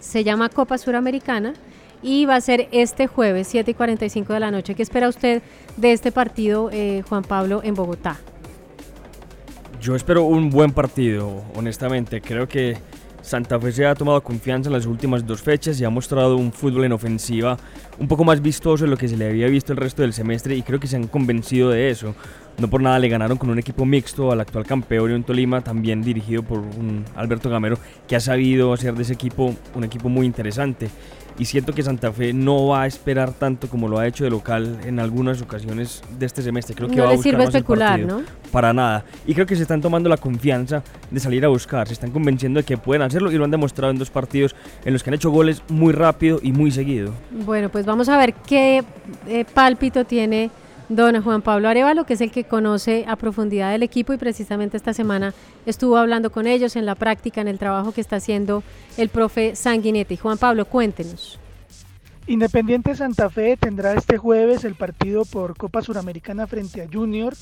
Se 0.00 0.24
llama 0.24 0.48
Copa 0.48 0.78
Suramericana 0.78 1.54
y 2.02 2.26
va 2.26 2.36
a 2.36 2.40
ser 2.40 2.68
este 2.70 3.06
jueves, 3.06 3.48
7 3.48 3.70
y 3.70 3.74
45 3.74 4.32
de 4.32 4.40
la 4.40 4.50
noche. 4.50 4.74
¿Qué 4.74 4.82
espera 4.82 5.08
usted 5.08 5.42
de 5.76 5.92
este 5.92 6.12
partido, 6.12 6.70
eh, 6.72 7.02
Juan 7.08 7.22
Pablo, 7.22 7.60
en 7.64 7.74
Bogotá? 7.74 8.16
Yo 9.80 9.94
espero 9.94 10.24
un 10.24 10.50
buen 10.50 10.72
partido, 10.72 11.42
honestamente. 11.54 12.20
Creo 12.20 12.48
que 12.48 12.76
Santa 13.28 13.60
Fe 13.60 13.72
se 13.72 13.84
ha 13.84 13.94
tomado 13.94 14.22
confianza 14.22 14.70
en 14.70 14.72
las 14.72 14.86
últimas 14.86 15.26
dos 15.26 15.42
fechas 15.42 15.78
y 15.78 15.84
ha 15.84 15.90
mostrado 15.90 16.38
un 16.38 16.50
fútbol 16.50 16.86
en 16.86 16.92
ofensiva 16.92 17.58
un 17.98 18.08
poco 18.08 18.24
más 18.24 18.40
vistoso 18.40 18.84
de 18.84 18.90
lo 18.90 18.96
que 18.96 19.06
se 19.06 19.18
le 19.18 19.28
había 19.28 19.48
visto 19.48 19.70
el 19.72 19.76
resto 19.76 20.00
del 20.00 20.14
semestre 20.14 20.56
y 20.56 20.62
creo 20.62 20.80
que 20.80 20.86
se 20.86 20.96
han 20.96 21.08
convencido 21.08 21.68
de 21.68 21.90
eso. 21.90 22.14
No 22.56 22.68
por 22.68 22.80
nada 22.80 22.98
le 22.98 23.10
ganaron 23.10 23.36
con 23.36 23.50
un 23.50 23.58
equipo 23.58 23.84
mixto 23.84 24.32
al 24.32 24.40
actual 24.40 24.64
campeón 24.64 25.10
en 25.10 25.24
Tolima, 25.24 25.60
también 25.60 26.02
dirigido 26.02 26.42
por 26.42 26.60
un 26.60 27.04
Alberto 27.16 27.50
Gamero 27.50 27.78
que 28.08 28.16
ha 28.16 28.20
sabido 28.20 28.72
hacer 28.72 28.94
de 28.94 29.02
ese 29.02 29.12
equipo 29.12 29.54
un 29.74 29.84
equipo 29.84 30.08
muy 30.08 30.24
interesante 30.24 30.88
y 31.38 31.44
siento 31.44 31.72
que 31.72 31.82
Santa 31.82 32.12
Fe 32.12 32.32
no 32.32 32.66
va 32.66 32.82
a 32.82 32.86
esperar 32.86 33.32
tanto 33.32 33.68
como 33.68 33.88
lo 33.88 33.98
ha 33.98 34.06
hecho 34.06 34.24
de 34.24 34.30
local 34.30 34.78
en 34.84 34.98
algunas 34.98 35.40
ocasiones 35.40 36.02
de 36.18 36.26
este 36.26 36.42
semestre. 36.42 36.74
Creo 36.74 36.88
que 36.88 36.96
no 36.96 37.04
va 37.04 37.10
a 37.10 37.12
buscar 37.12 37.30
sirve 37.30 37.44
más 37.44 37.54
el 37.54 37.60
especular, 37.60 38.00
partido. 38.00 38.18
¿no? 38.18 38.24
Para 38.50 38.72
nada. 38.72 39.04
Y 39.26 39.34
creo 39.34 39.46
que 39.46 39.56
se 39.56 39.62
están 39.62 39.80
tomando 39.80 40.08
la 40.08 40.16
confianza 40.16 40.82
de 41.10 41.20
salir 41.20 41.44
a 41.44 41.48
buscar, 41.48 41.86
se 41.86 41.94
están 41.94 42.10
convenciendo 42.10 42.58
de 42.58 42.64
que 42.64 42.76
pueden 42.76 43.02
hacerlo 43.02 43.30
y 43.30 43.36
lo 43.36 43.44
han 43.44 43.50
demostrado 43.50 43.92
en 43.92 43.98
dos 43.98 44.10
partidos 44.10 44.56
en 44.84 44.92
los 44.92 45.02
que 45.02 45.10
han 45.10 45.14
hecho 45.14 45.30
goles 45.30 45.62
muy 45.68 45.92
rápido 45.92 46.40
y 46.42 46.52
muy 46.52 46.70
seguido. 46.70 47.12
Bueno, 47.30 47.68
pues 47.68 47.86
vamos 47.86 48.08
a 48.08 48.16
ver 48.16 48.34
qué 48.34 48.82
eh, 49.28 49.44
pálpito 49.54 50.04
tiene 50.04 50.50
don 50.88 51.20
Juan 51.22 51.42
Pablo 51.42 51.68
Arevalo, 51.68 52.04
que 52.04 52.14
es 52.14 52.20
el 52.20 52.30
que 52.30 52.44
conoce 52.44 53.04
a 53.06 53.16
profundidad 53.16 53.74
el 53.74 53.82
equipo 53.82 54.12
y 54.12 54.16
precisamente 54.16 54.76
esta 54.76 54.94
semana 54.94 55.34
estuvo 55.66 55.96
hablando 55.96 56.30
con 56.30 56.46
ellos 56.46 56.76
en 56.76 56.86
la 56.86 56.94
práctica, 56.94 57.40
en 57.40 57.48
el 57.48 57.58
trabajo 57.58 57.92
que 57.92 58.00
está 58.00 58.16
haciendo 58.16 58.62
el 58.96 59.08
profe 59.08 59.54
Sanguinetti. 59.54 60.16
Juan 60.16 60.38
Pablo, 60.38 60.64
cuéntenos. 60.64 61.38
Independiente 62.26 62.94
Santa 62.94 63.30
Fe 63.30 63.56
tendrá 63.56 63.94
este 63.94 64.18
jueves 64.18 64.64
el 64.64 64.74
partido 64.74 65.24
por 65.24 65.56
Copa 65.56 65.82
Suramericana 65.82 66.46
frente 66.46 66.82
a 66.82 66.88
Junior. 66.90 67.34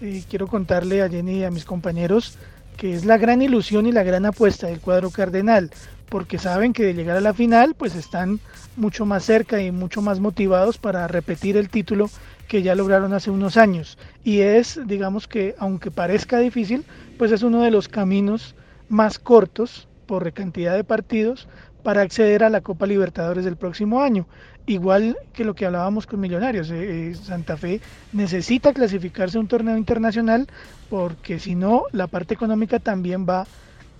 Eh, 0.00 0.22
quiero 0.28 0.46
contarle 0.46 1.02
a 1.02 1.08
Jenny 1.08 1.38
y 1.38 1.44
a 1.44 1.50
mis 1.50 1.64
compañeros 1.64 2.38
que 2.76 2.94
es 2.94 3.04
la 3.04 3.18
gran 3.18 3.42
ilusión 3.42 3.86
y 3.86 3.92
la 3.92 4.04
gran 4.04 4.24
apuesta 4.24 4.68
del 4.68 4.80
cuadro 4.80 5.10
cardenal, 5.10 5.72
porque 6.08 6.38
saben 6.38 6.72
que 6.72 6.84
de 6.84 6.94
llegar 6.94 7.16
a 7.16 7.20
la 7.20 7.34
final 7.34 7.74
pues 7.74 7.96
están 7.96 8.38
mucho 8.76 9.04
más 9.04 9.24
cerca 9.24 9.60
y 9.60 9.72
mucho 9.72 10.00
más 10.00 10.20
motivados 10.20 10.78
para 10.78 11.08
repetir 11.08 11.56
el 11.56 11.68
título 11.68 12.08
que 12.48 12.62
ya 12.62 12.74
lograron 12.74 13.12
hace 13.12 13.30
unos 13.30 13.56
años. 13.56 13.98
Y 14.24 14.40
es, 14.40 14.80
digamos 14.86 15.28
que, 15.28 15.54
aunque 15.58 15.90
parezca 15.90 16.38
difícil, 16.38 16.84
pues 17.18 17.30
es 17.30 17.42
uno 17.42 17.62
de 17.62 17.70
los 17.70 17.88
caminos 17.88 18.54
más 18.88 19.18
cortos 19.18 19.86
por 20.06 20.32
cantidad 20.32 20.74
de 20.74 20.84
partidos 20.84 21.46
para 21.82 22.02
acceder 22.02 22.42
a 22.42 22.50
la 22.50 22.62
Copa 22.62 22.86
Libertadores 22.86 23.44
del 23.44 23.56
próximo 23.56 24.00
año. 24.02 24.26
Igual 24.66 25.16
que 25.32 25.44
lo 25.44 25.54
que 25.54 25.66
hablábamos 25.66 26.06
con 26.06 26.20
Millonarios, 26.20 26.70
eh, 26.70 27.10
eh, 27.10 27.14
Santa 27.14 27.56
Fe 27.56 27.80
necesita 28.12 28.72
clasificarse 28.72 29.38
a 29.38 29.40
un 29.40 29.48
torneo 29.48 29.76
internacional 29.76 30.48
porque 30.90 31.38
si 31.38 31.54
no, 31.54 31.84
la 31.92 32.06
parte 32.06 32.34
económica 32.34 32.78
también 32.78 33.26
va 33.26 33.46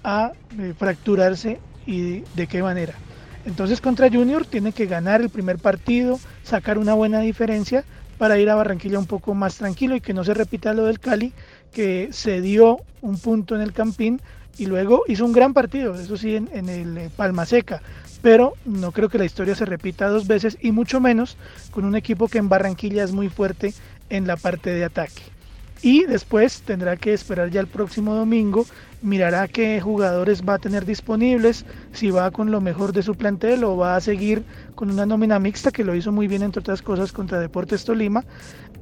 a 0.05 0.33
eh, 0.59 0.75
fracturarse 0.77 1.59
y 1.87 2.23
de 2.35 2.47
qué 2.47 2.63
manera. 2.63 2.95
Entonces 3.47 3.81
contra 3.81 4.11
Junior 4.11 4.45
tiene 4.45 4.73
que 4.73 4.85
ganar 4.85 5.23
el 5.23 5.31
primer 5.31 5.59
partido, 5.59 6.21
sacar 6.43 6.77
una 6.77 6.93
buena 6.93 7.21
diferencia 7.21 7.85
para 8.19 8.39
ir 8.39 8.51
a 8.51 8.57
Barranquilla 8.57 8.99
un 8.99 9.07
poco 9.07 9.35
más 9.35 9.57
tranquilo 9.57 9.97
y 9.97 10.01
que 10.01 10.13
no 10.13 10.25
se 10.25 10.35
repita 10.35 10.75
lo 10.75 10.85
del 10.85 11.01
Cali, 11.01 11.33
que 11.73 12.09
se 12.13 12.41
dio 12.41 12.79
un 13.01 13.19
punto 13.19 13.55
en 13.55 13.63
el 13.63 13.73
Campín 13.73 14.21
y 14.59 14.67
luego 14.67 15.05
hizo 15.07 15.25
un 15.25 15.33
gran 15.33 15.55
partido, 15.55 15.95
eso 15.95 16.17
sí, 16.17 16.35
en, 16.35 16.51
en 16.53 16.69
el 16.69 16.99
eh, 16.99 17.11
Palma 17.17 17.47
Seca. 17.47 17.81
Pero 18.21 18.55
no 18.65 18.91
creo 18.91 19.09
que 19.09 19.19
la 19.19 19.25
historia 19.25 19.55
se 19.55 19.65
repita 19.65 20.09
dos 20.09 20.27
veces 20.27 20.59
y 20.61 20.73
mucho 20.73 21.01
menos 21.01 21.37
con 21.71 21.85
un 21.85 21.95
equipo 21.95 22.27
que 22.27 22.39
en 22.39 22.49
Barranquilla 22.49 23.05
es 23.05 23.13
muy 23.13 23.29
fuerte 23.29 23.73
en 24.11 24.27
la 24.27 24.37
parte 24.37 24.71
de 24.71 24.85
ataque. 24.85 25.23
Y 25.83 26.05
después 26.07 26.63
tendrá 26.63 26.97
que 26.97 27.13
esperar 27.13 27.51
ya 27.51 27.61
el 27.61 27.69
próximo 27.69 28.15
domingo, 28.15 28.67
mirará 29.01 29.47
qué 29.47 29.81
jugadores 29.81 30.43
va 30.43 30.55
a 30.55 30.59
tener 30.59 30.85
disponibles, 30.85 31.65
si 31.93 32.11
va 32.11 32.31
con 32.33 32.51
lo 32.51 32.61
mejor 32.61 32.93
de 32.93 33.03
su 33.03 33.15
plantel 33.15 33.63
o 33.63 33.77
va 33.77 33.95
a 33.95 34.01
seguir 34.01 34.43
con 34.75 34.91
una 34.91 35.07
nómina 35.07 35.39
mixta 35.39 35.71
que 35.71 35.85
lo 35.85 35.95
hizo 35.95 36.11
muy 36.11 36.27
bien 36.27 36.43
entre 36.43 36.61
otras 36.61 36.83
cosas 36.83 37.13
contra 37.13 37.39
Deportes 37.39 37.85
Tolima. 37.85 38.25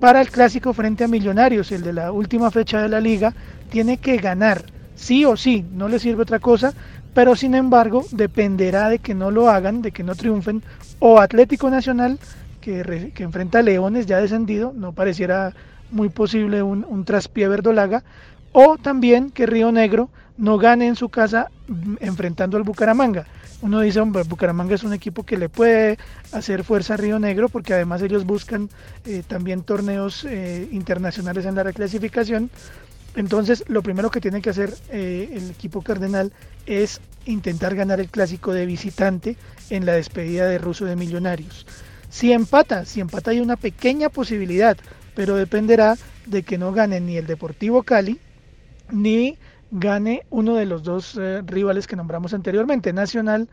Para 0.01 0.21
el 0.23 0.31
clásico 0.31 0.73
frente 0.73 1.05
a 1.05 1.09
Millonarios, 1.09 1.71
el 1.71 1.83
de 1.83 1.93
la 1.93 2.13
última 2.13 2.51
fecha 2.51 2.81
de 2.81 2.89
la 2.89 3.01
liga, 3.01 3.35
tiene 3.71 3.99
que 3.99 4.17
ganar, 4.17 4.65
sí 4.95 5.25
o 5.25 5.37
sí, 5.37 5.65
no 5.75 5.89
le 5.89 5.99
sirve 5.99 6.23
otra 6.23 6.39
cosa, 6.39 6.73
pero 7.13 7.37
sin 7.37 7.55
embargo 7.55 8.05
dependerá 8.11 8.89
de 8.89 8.99
que 8.99 9.15
no 9.15 9.31
lo 9.31 9.51
hagan, 9.51 9.83
de 9.83 9.93
que 9.93 10.03
no 10.03 10.15
triunfen, 10.15 10.63
o 10.99 11.21
Atlético 11.21 11.69
Nacional, 11.71 12.19
que, 12.61 13.13
que 13.15 13.23
enfrenta 13.23 13.61
a 13.61 13.63
Leones 13.63 14.07
ya 14.07 14.21
descendido, 14.21 14.73
no 14.77 14.93
pareciera 14.93 15.55
muy 15.90 16.09
posible 16.09 16.62
un, 16.62 16.85
un 16.88 17.05
traspié 17.05 17.49
verdolaga, 17.49 18.05
o 18.53 18.79
también 18.79 19.31
que 19.31 19.46
Río 19.46 19.72
Negro 19.72 20.09
no 20.38 20.59
gane 20.59 20.87
en 20.87 20.96
su 20.96 21.09
casa 21.09 21.51
mm, 21.68 21.96
enfrentando 22.01 22.57
al 22.57 22.62
Bucaramanga. 22.62 23.27
Uno 23.62 23.81
dice, 23.81 24.01
hombre, 24.01 24.22
Bucaramanga 24.25 24.75
es 24.75 24.85
un 24.85 24.92
equipo 24.92 25.25
que 25.25 25.38
le 25.38 25.49
puede 25.49 25.99
hacer 26.33 26.62
fuerza 26.62 26.94
a 26.94 26.96
Río 26.99 27.18
Negro 27.18 27.49
porque 27.49 27.72
además 27.72 28.03
ellos 28.03 28.25
buscan 28.25 28.68
eh, 29.07 29.22
también 29.27 29.62
torneos 29.62 30.25
eh, 30.25 30.68
internacionales 30.72 31.46
en 31.46 31.55
la 31.55 31.62
reclasificación. 31.62 32.51
Entonces, 33.14 33.64
lo 33.68 33.83
primero 33.83 34.11
que 34.11 34.20
tiene 34.20 34.42
que 34.42 34.51
hacer 34.51 34.75
eh, 34.90 35.31
el 35.33 35.51
equipo 35.51 35.81
cardenal 35.81 36.33
es 36.66 37.01
intentar 37.25 37.75
ganar 37.75 37.99
el 37.99 38.11
clásico 38.11 38.53
de 38.53 38.66
visitante 38.66 39.37
en 39.70 39.87
la 39.87 39.94
despedida 39.94 40.46
de 40.46 40.59
Russo 40.59 40.85
de 40.85 40.96
Millonarios. 40.96 41.66
Si 42.11 42.33
empata, 42.33 42.85
si 42.85 43.01
empata 43.01 43.31
hay 43.31 43.40
una 43.40 43.57
pequeña 43.57 44.11
posibilidad, 44.11 44.77
pero 45.16 45.35
dependerá 45.35 45.96
de 46.26 46.42
que 46.44 46.59
no 46.59 46.72
gane 46.72 47.00
ni 47.00 47.16
el 47.16 47.26
Deportivo 47.26 47.83
Cali 47.83 48.20
ni 48.92 49.38
gane 49.70 50.24
uno 50.31 50.55
de 50.55 50.66
los 50.66 50.85
dos 50.85 51.16
eh, 51.16 51.42
rivales 51.44 51.87
que 51.88 51.96
nombramos 51.96 52.35
anteriormente, 52.35 52.92
Nacional 52.92 53.48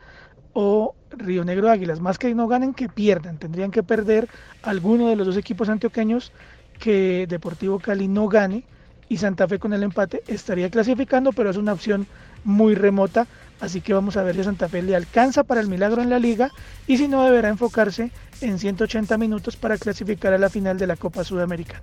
o 0.51 0.93
Río 1.09 1.43
Negro 1.45 1.71
Águilas. 1.71 2.01
Más 2.01 2.19
que 2.19 2.35
no 2.35 2.47
ganen, 2.47 2.73
que 2.73 2.89
pierdan. 2.89 3.37
Tendrían 3.37 3.71
que 3.71 3.81
perder 3.81 4.27
alguno 4.61 5.07
de 5.07 5.15
los 5.15 5.25
dos 5.25 5.37
equipos 5.37 5.69
antioqueños 5.69 6.33
que 6.79 7.25
Deportivo 7.27 7.79
Cali 7.79 8.09
no 8.09 8.27
gane 8.27 8.65
y 9.07 9.17
Santa 9.17 9.47
Fe 9.47 9.57
con 9.57 9.71
el 9.71 9.83
empate 9.83 10.21
estaría 10.27 10.69
clasificando, 10.69 11.31
pero 11.31 11.49
es 11.49 11.57
una 11.57 11.73
opción 11.73 12.07
muy 12.43 12.75
remota. 12.75 13.25
Así 13.59 13.81
que 13.81 13.93
vamos 13.93 14.17
a 14.17 14.23
ver 14.23 14.35
si 14.35 14.43
Santa 14.43 14.67
Fe 14.67 14.81
le 14.81 14.95
alcanza 14.95 15.43
para 15.43 15.61
el 15.61 15.67
milagro 15.67 16.01
en 16.01 16.09
la 16.09 16.19
liga 16.19 16.51
y 16.87 16.97
si 16.97 17.07
no 17.07 17.23
deberá 17.23 17.49
enfocarse 17.49 18.11
en 18.41 18.59
180 18.59 19.17
minutos 19.17 19.55
para 19.55 19.77
clasificar 19.77 20.33
a 20.33 20.37
la 20.37 20.49
final 20.49 20.77
de 20.77 20.87
la 20.87 20.95
Copa 20.95 21.23
Sudamericana. 21.23 21.81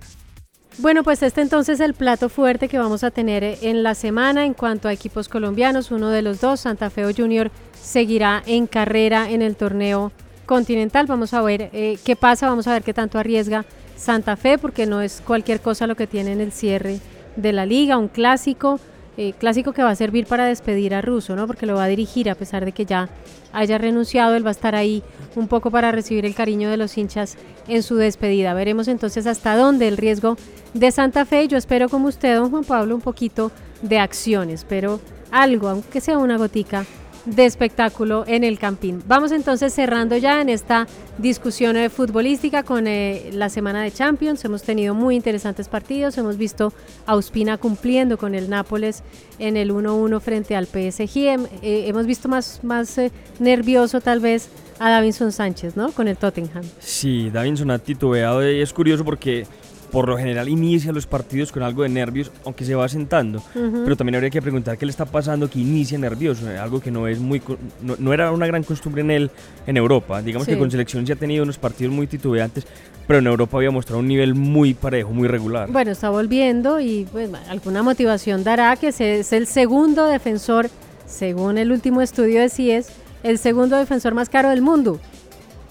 Bueno, 0.77 1.03
pues 1.03 1.21
este 1.21 1.41
entonces 1.41 1.79
es 1.79 1.85
el 1.85 1.93
plato 1.93 2.29
fuerte 2.29 2.69
que 2.69 2.79
vamos 2.79 3.03
a 3.03 3.11
tener 3.11 3.43
en 3.61 3.83
la 3.83 3.93
semana 3.93 4.45
en 4.45 4.53
cuanto 4.53 4.87
a 4.87 4.93
equipos 4.93 5.27
colombianos. 5.27 5.91
Uno 5.91 6.09
de 6.09 6.21
los 6.21 6.39
dos, 6.39 6.61
Santa 6.61 6.89
Fe 6.89 7.05
o 7.05 7.13
Junior, 7.13 7.51
seguirá 7.73 8.41
en 8.45 8.67
carrera 8.67 9.29
en 9.29 9.41
el 9.41 9.57
torneo 9.57 10.11
continental. 10.45 11.07
Vamos 11.07 11.33
a 11.33 11.41
ver 11.41 11.69
eh, 11.73 11.99
qué 12.03 12.15
pasa, 12.15 12.47
vamos 12.47 12.67
a 12.67 12.73
ver 12.73 12.83
qué 12.83 12.93
tanto 12.93 13.19
arriesga 13.19 13.65
Santa 13.97 14.37
Fe, 14.37 14.57
porque 14.57 14.85
no 14.85 15.01
es 15.01 15.21
cualquier 15.25 15.59
cosa 15.59 15.87
lo 15.87 15.95
que 15.95 16.07
tiene 16.07 16.31
en 16.31 16.41
el 16.41 16.51
cierre 16.51 16.99
de 17.35 17.53
la 17.53 17.65
liga, 17.65 17.97
un 17.97 18.07
clásico. 18.07 18.79
Eh, 19.17 19.33
clásico 19.37 19.73
que 19.73 19.83
va 19.83 19.89
a 19.89 19.95
servir 19.95 20.25
para 20.25 20.45
despedir 20.45 20.95
a 20.95 21.01
Russo, 21.01 21.35
¿no? 21.35 21.47
Porque 21.47 21.65
lo 21.65 21.75
va 21.75 21.83
a 21.83 21.87
dirigir 21.87 22.29
a 22.29 22.35
pesar 22.35 22.65
de 22.65 22.71
que 22.71 22.85
ya 22.85 23.09
haya 23.53 23.77
renunciado, 23.77 24.35
él 24.35 24.45
va 24.45 24.49
a 24.49 24.51
estar 24.51 24.75
ahí 24.75 25.03
un 25.35 25.47
poco 25.47 25.71
para 25.71 25.91
recibir 25.91 26.25
el 26.25 26.33
cariño 26.33 26.69
de 26.69 26.77
los 26.77 26.97
hinchas 26.97 27.37
en 27.67 27.83
su 27.83 27.95
despedida. 27.95 28.53
Veremos 28.53 28.87
entonces 28.87 29.27
hasta 29.27 29.55
dónde 29.55 29.87
el 29.87 29.97
riesgo 29.97 30.37
de 30.73 30.91
Santa 30.91 31.25
Fe. 31.25 31.47
Yo 31.47 31.57
espero 31.57 31.89
como 31.89 32.07
usted, 32.07 32.35
don 32.35 32.49
Juan 32.49 32.63
Pablo, 32.63 32.95
un 32.95 33.01
poquito 33.01 33.51
de 33.81 33.99
acción, 33.99 34.49
espero 34.49 34.99
algo, 35.31 35.69
aunque 35.69 36.01
sea 36.01 36.17
una 36.17 36.37
gotica 36.37 36.85
de 37.25 37.45
espectáculo 37.45 38.23
en 38.27 38.43
el 38.43 38.57
Campín. 38.57 39.03
Vamos 39.07 39.31
entonces 39.31 39.73
cerrando 39.73 40.17
ya 40.17 40.41
en 40.41 40.49
esta 40.49 40.87
discusión 41.17 41.77
eh, 41.77 41.89
futbolística 41.89 42.63
con 42.63 42.87
eh, 42.87 43.29
la 43.33 43.49
semana 43.49 43.83
de 43.83 43.91
Champions. 43.91 44.43
Hemos 44.45 44.63
tenido 44.63 44.93
muy 44.93 45.15
interesantes 45.15 45.67
partidos. 45.67 46.17
Hemos 46.17 46.37
visto 46.37 46.73
a 47.05 47.15
Ospina 47.15 47.57
cumpliendo 47.57 48.17
con 48.17 48.35
el 48.35 48.49
Nápoles 48.49 49.03
en 49.39 49.57
el 49.57 49.71
1-1 49.71 50.19
frente 50.19 50.55
al 50.55 50.65
PSG. 50.65 51.17
Eh, 51.17 51.87
hemos 51.87 52.05
visto 52.05 52.27
más, 52.27 52.63
más 52.63 52.99
nervioso 53.39 54.01
tal 54.01 54.19
vez 54.19 54.49
a 54.79 54.89
Davinson 54.89 55.31
Sánchez, 55.31 55.75
¿no? 55.75 55.91
Con 55.91 56.07
el 56.07 56.17
Tottenham. 56.17 56.63
Sí, 56.79 57.29
Davinson 57.29 57.69
ha 57.69 57.77
titubeado 57.77 58.49
y 58.49 58.61
es 58.61 58.73
curioso 58.73 59.05
porque 59.05 59.45
por 59.91 60.07
lo 60.07 60.17
general 60.17 60.47
inicia 60.47 60.91
los 60.91 61.05
partidos 61.05 61.51
con 61.51 61.63
algo 61.63 61.83
de 61.83 61.89
nervios, 61.89 62.31
aunque 62.45 62.63
se 62.63 62.73
va 62.73 62.87
sentando. 62.87 63.43
Pero 63.53 63.95
también 63.95 64.15
habría 64.15 64.29
que 64.29 64.41
preguntar 64.41 64.77
qué 64.77 64.85
le 64.85 64.91
está 64.91 65.05
pasando 65.05 65.49
que 65.49 65.59
inicia 65.59 65.97
nervioso, 65.97 66.49
eh, 66.49 66.57
algo 66.57 66.79
que 66.79 66.89
no 66.89 67.07
es 67.07 67.19
muy 67.19 67.41
no, 67.81 68.13
era 68.13 68.31
una 68.31 68.47
gran 68.47 68.63
costumbre 68.63 69.01
en 69.01 69.11
él 69.11 69.31
en 69.67 69.77
Europa. 69.77 70.21
Digamos 70.21 70.47
que 70.47 70.57
con 70.57 70.71
selección 70.71 71.05
se 71.05 71.13
ha 71.13 71.15
tenido 71.17 71.43
unos 71.43 71.57
partidos 71.57 71.93
muy 71.93 72.07
titubeantes, 72.07 72.65
pero 73.05 73.19
en 73.19 73.27
Europa 73.27 73.57
había 73.57 73.71
mostrado 73.71 73.99
un 73.99 74.07
nivel 74.07 74.33
muy 74.33 74.73
parejo, 74.73 75.11
muy 75.11 75.27
regular. 75.27 75.69
Bueno, 75.69 75.91
está 75.91 76.09
volviendo 76.09 76.79
y 76.79 77.05
pues, 77.11 77.29
alguna 77.49 77.83
motivación 77.83 78.43
dará 78.43 78.75
que 78.77 78.87
es 78.89 79.31
el 79.33 79.45
segundo 79.45 80.05
defensor, 80.05 80.69
según 81.05 81.57
el 81.57 81.71
último 81.71 82.01
estudio 82.01 82.39
de 82.39 82.49
CIES, 82.49 82.87
el 83.23 83.37
segundo 83.37 83.77
defensor 83.77 84.13
más 84.13 84.29
caro 84.29 84.49
del 84.49 84.61
mundo, 84.61 84.99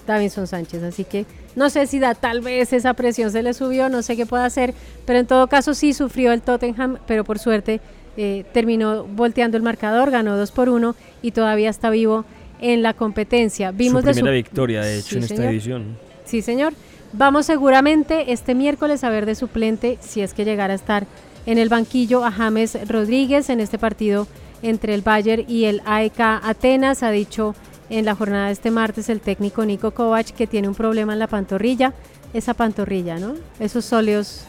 Davinson 0.06 0.46
Sánchez. 0.46 0.82
Así 0.82 1.04
que 1.04 1.24
no 1.56 1.70
sé 1.70 1.86
si 1.86 1.98
da 1.98 2.14
tal 2.14 2.40
vez 2.40 2.72
esa 2.72 2.94
presión 2.94 3.30
se 3.30 3.42
le 3.42 3.54
subió, 3.54 3.88
no 3.88 4.02
sé 4.02 4.16
qué 4.16 4.26
puede 4.26 4.44
hacer, 4.44 4.74
pero 5.04 5.18
en 5.18 5.26
todo 5.26 5.46
caso 5.48 5.74
sí 5.74 5.92
sufrió 5.92 6.32
el 6.32 6.42
Tottenham, 6.42 6.98
pero 7.06 7.24
por 7.24 7.38
suerte 7.38 7.80
eh, 8.16 8.44
terminó 8.52 9.04
volteando 9.04 9.56
el 9.56 9.62
marcador, 9.62 10.10
ganó 10.10 10.36
2 10.36 10.50
por 10.52 10.68
1 10.68 10.94
y 11.22 11.30
todavía 11.30 11.70
está 11.70 11.90
vivo 11.90 12.24
en 12.60 12.82
la 12.82 12.94
competencia. 12.94 13.70
Vimos 13.70 14.04
su 14.04 14.10
primera 14.10 14.34
victoria, 14.34 14.82
de 14.82 14.98
hecho, 14.98 15.16
en 15.16 15.24
esta 15.24 15.50
edición. 15.50 15.96
Sí, 16.24 16.42
señor. 16.42 16.74
Vamos 17.12 17.46
seguramente 17.46 18.32
este 18.32 18.54
miércoles 18.54 19.02
a 19.02 19.10
ver 19.10 19.26
de 19.26 19.34
suplente, 19.34 19.98
si 20.00 20.20
es 20.20 20.32
que 20.32 20.44
llegara 20.44 20.74
a 20.74 20.76
estar 20.76 21.06
en 21.46 21.58
el 21.58 21.68
banquillo, 21.68 22.24
a 22.24 22.30
James 22.30 22.78
Rodríguez 22.88 23.50
en 23.50 23.60
este 23.60 23.78
partido 23.78 24.28
entre 24.62 24.94
el 24.94 25.02
Bayern 25.02 25.44
y 25.48 25.64
el 25.64 25.82
AEK 25.84 26.20
Atenas. 26.20 27.02
Ha 27.02 27.10
dicho 27.10 27.56
en 27.90 28.04
la 28.04 28.14
jornada 28.14 28.46
de 28.46 28.52
este 28.52 28.70
martes 28.70 29.08
el 29.08 29.20
técnico 29.20 29.64
Nico 29.64 29.90
Kovac 29.90 30.30
que 30.32 30.46
tiene 30.46 30.68
un 30.68 30.74
problema 30.74 31.12
en 31.12 31.18
la 31.18 31.26
pantorrilla, 31.26 31.92
esa 32.32 32.54
pantorrilla, 32.54 33.18
¿no? 33.18 33.34
Esos 33.58 33.84
sóleos 33.84 34.44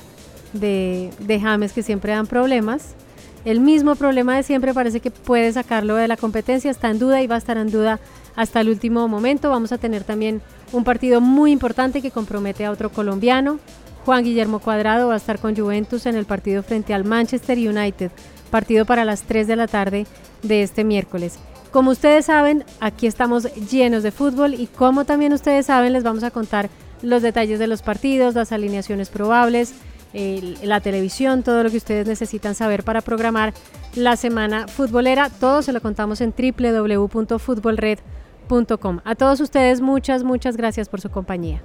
de, 0.53 1.09
de 1.19 1.39
James 1.39 1.73
que 1.73 1.83
siempre 1.83 2.13
dan 2.13 2.27
problemas. 2.27 2.95
El 3.43 3.59
mismo 3.59 3.95
problema 3.95 4.35
de 4.35 4.43
siempre 4.43 4.73
parece 4.73 4.99
que 4.99 5.09
puede 5.09 5.51
sacarlo 5.51 5.95
de 5.95 6.07
la 6.07 6.15
competencia, 6.15 6.69
está 6.69 6.91
en 6.91 6.99
duda 6.99 7.23
y 7.23 7.27
va 7.27 7.35
a 7.35 7.39
estar 7.39 7.57
en 7.57 7.71
duda 7.71 7.99
hasta 8.35 8.61
el 8.61 8.69
último 8.69 9.07
momento. 9.07 9.49
Vamos 9.49 9.71
a 9.71 9.79
tener 9.79 10.03
también 10.03 10.41
un 10.71 10.83
partido 10.83 11.19
muy 11.21 11.51
importante 11.51 12.03
que 12.03 12.11
compromete 12.11 12.65
a 12.65 12.71
otro 12.71 12.91
colombiano. 12.91 13.59
Juan 14.05 14.23
Guillermo 14.23 14.59
Cuadrado 14.59 15.07
va 15.07 15.15
a 15.15 15.17
estar 15.17 15.39
con 15.39 15.55
Juventus 15.55 16.05
en 16.05 16.15
el 16.15 16.25
partido 16.25 16.61
frente 16.61 16.93
al 16.93 17.03
Manchester 17.03 17.57
United, 17.57 18.11
partido 18.51 18.85
para 18.85 19.05
las 19.05 19.23
3 19.23 19.47
de 19.47 19.55
la 19.55 19.67
tarde 19.67 20.05
de 20.43 20.61
este 20.61 20.83
miércoles. 20.83 21.39
Como 21.71 21.91
ustedes 21.91 22.25
saben, 22.25 22.65
aquí 22.81 23.07
estamos 23.07 23.45
llenos 23.55 24.03
de 24.03 24.11
fútbol 24.11 24.55
y 24.55 24.67
como 24.67 25.05
también 25.05 25.31
ustedes 25.31 25.67
saben, 25.67 25.93
les 25.93 26.03
vamos 26.03 26.23
a 26.23 26.31
contar 26.31 26.69
los 27.01 27.21
detalles 27.21 27.59
de 27.59 27.67
los 27.67 27.81
partidos, 27.81 28.35
las 28.35 28.51
alineaciones 28.51 29.07
probables, 29.09 29.73
la 30.13 30.81
televisión, 30.81 31.43
todo 31.43 31.63
lo 31.63 31.69
que 31.69 31.77
ustedes 31.77 32.07
necesitan 32.07 32.55
saber 32.55 32.83
para 32.83 32.99
programar 32.99 33.53
la 33.95 34.17
semana 34.17 34.67
futbolera. 34.67 35.29
Todo 35.29 35.61
se 35.61 35.71
lo 35.71 35.79
contamos 35.81 36.19
en 36.19 36.33
www.futbolred.com. 36.37 38.99
A 39.05 39.15
todos 39.15 39.39
ustedes 39.39 39.79
muchas, 39.79 40.23
muchas 40.23 40.57
gracias 40.57 40.89
por 40.89 40.99
su 40.99 41.09
compañía. 41.09 41.61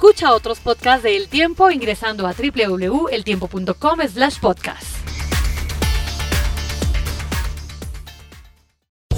Escucha 0.00 0.32
otros 0.32 0.60
podcasts 0.60 1.02
de 1.02 1.14
El 1.14 1.28
Tiempo 1.28 1.70
ingresando 1.70 2.26
a 2.26 2.32
www.eltiempo.com 2.32 4.00
slash 4.08 4.40
podcast. 4.40 4.96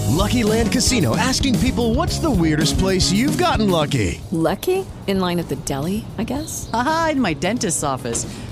Lucky 0.09 0.43
Land 0.43 0.73
Casino 0.73 1.17
asking 1.17 1.57
people 1.61 1.95
what's 1.95 2.19
the 2.19 2.29
weirdest 2.29 2.81
place 2.81 3.13
you've 3.13 3.39
gotten 3.39 3.71
lucky? 3.71 4.21
Lucky? 4.33 4.85
In 5.07 5.21
line 5.21 5.39
at 5.39 5.49
the 5.49 5.55
deli, 5.65 6.05
I 6.19 6.25
guess? 6.25 6.69
Aha, 6.73 7.11
in 7.13 7.21
my 7.21 7.33
dentist's 7.33 7.85
office. 7.85 8.27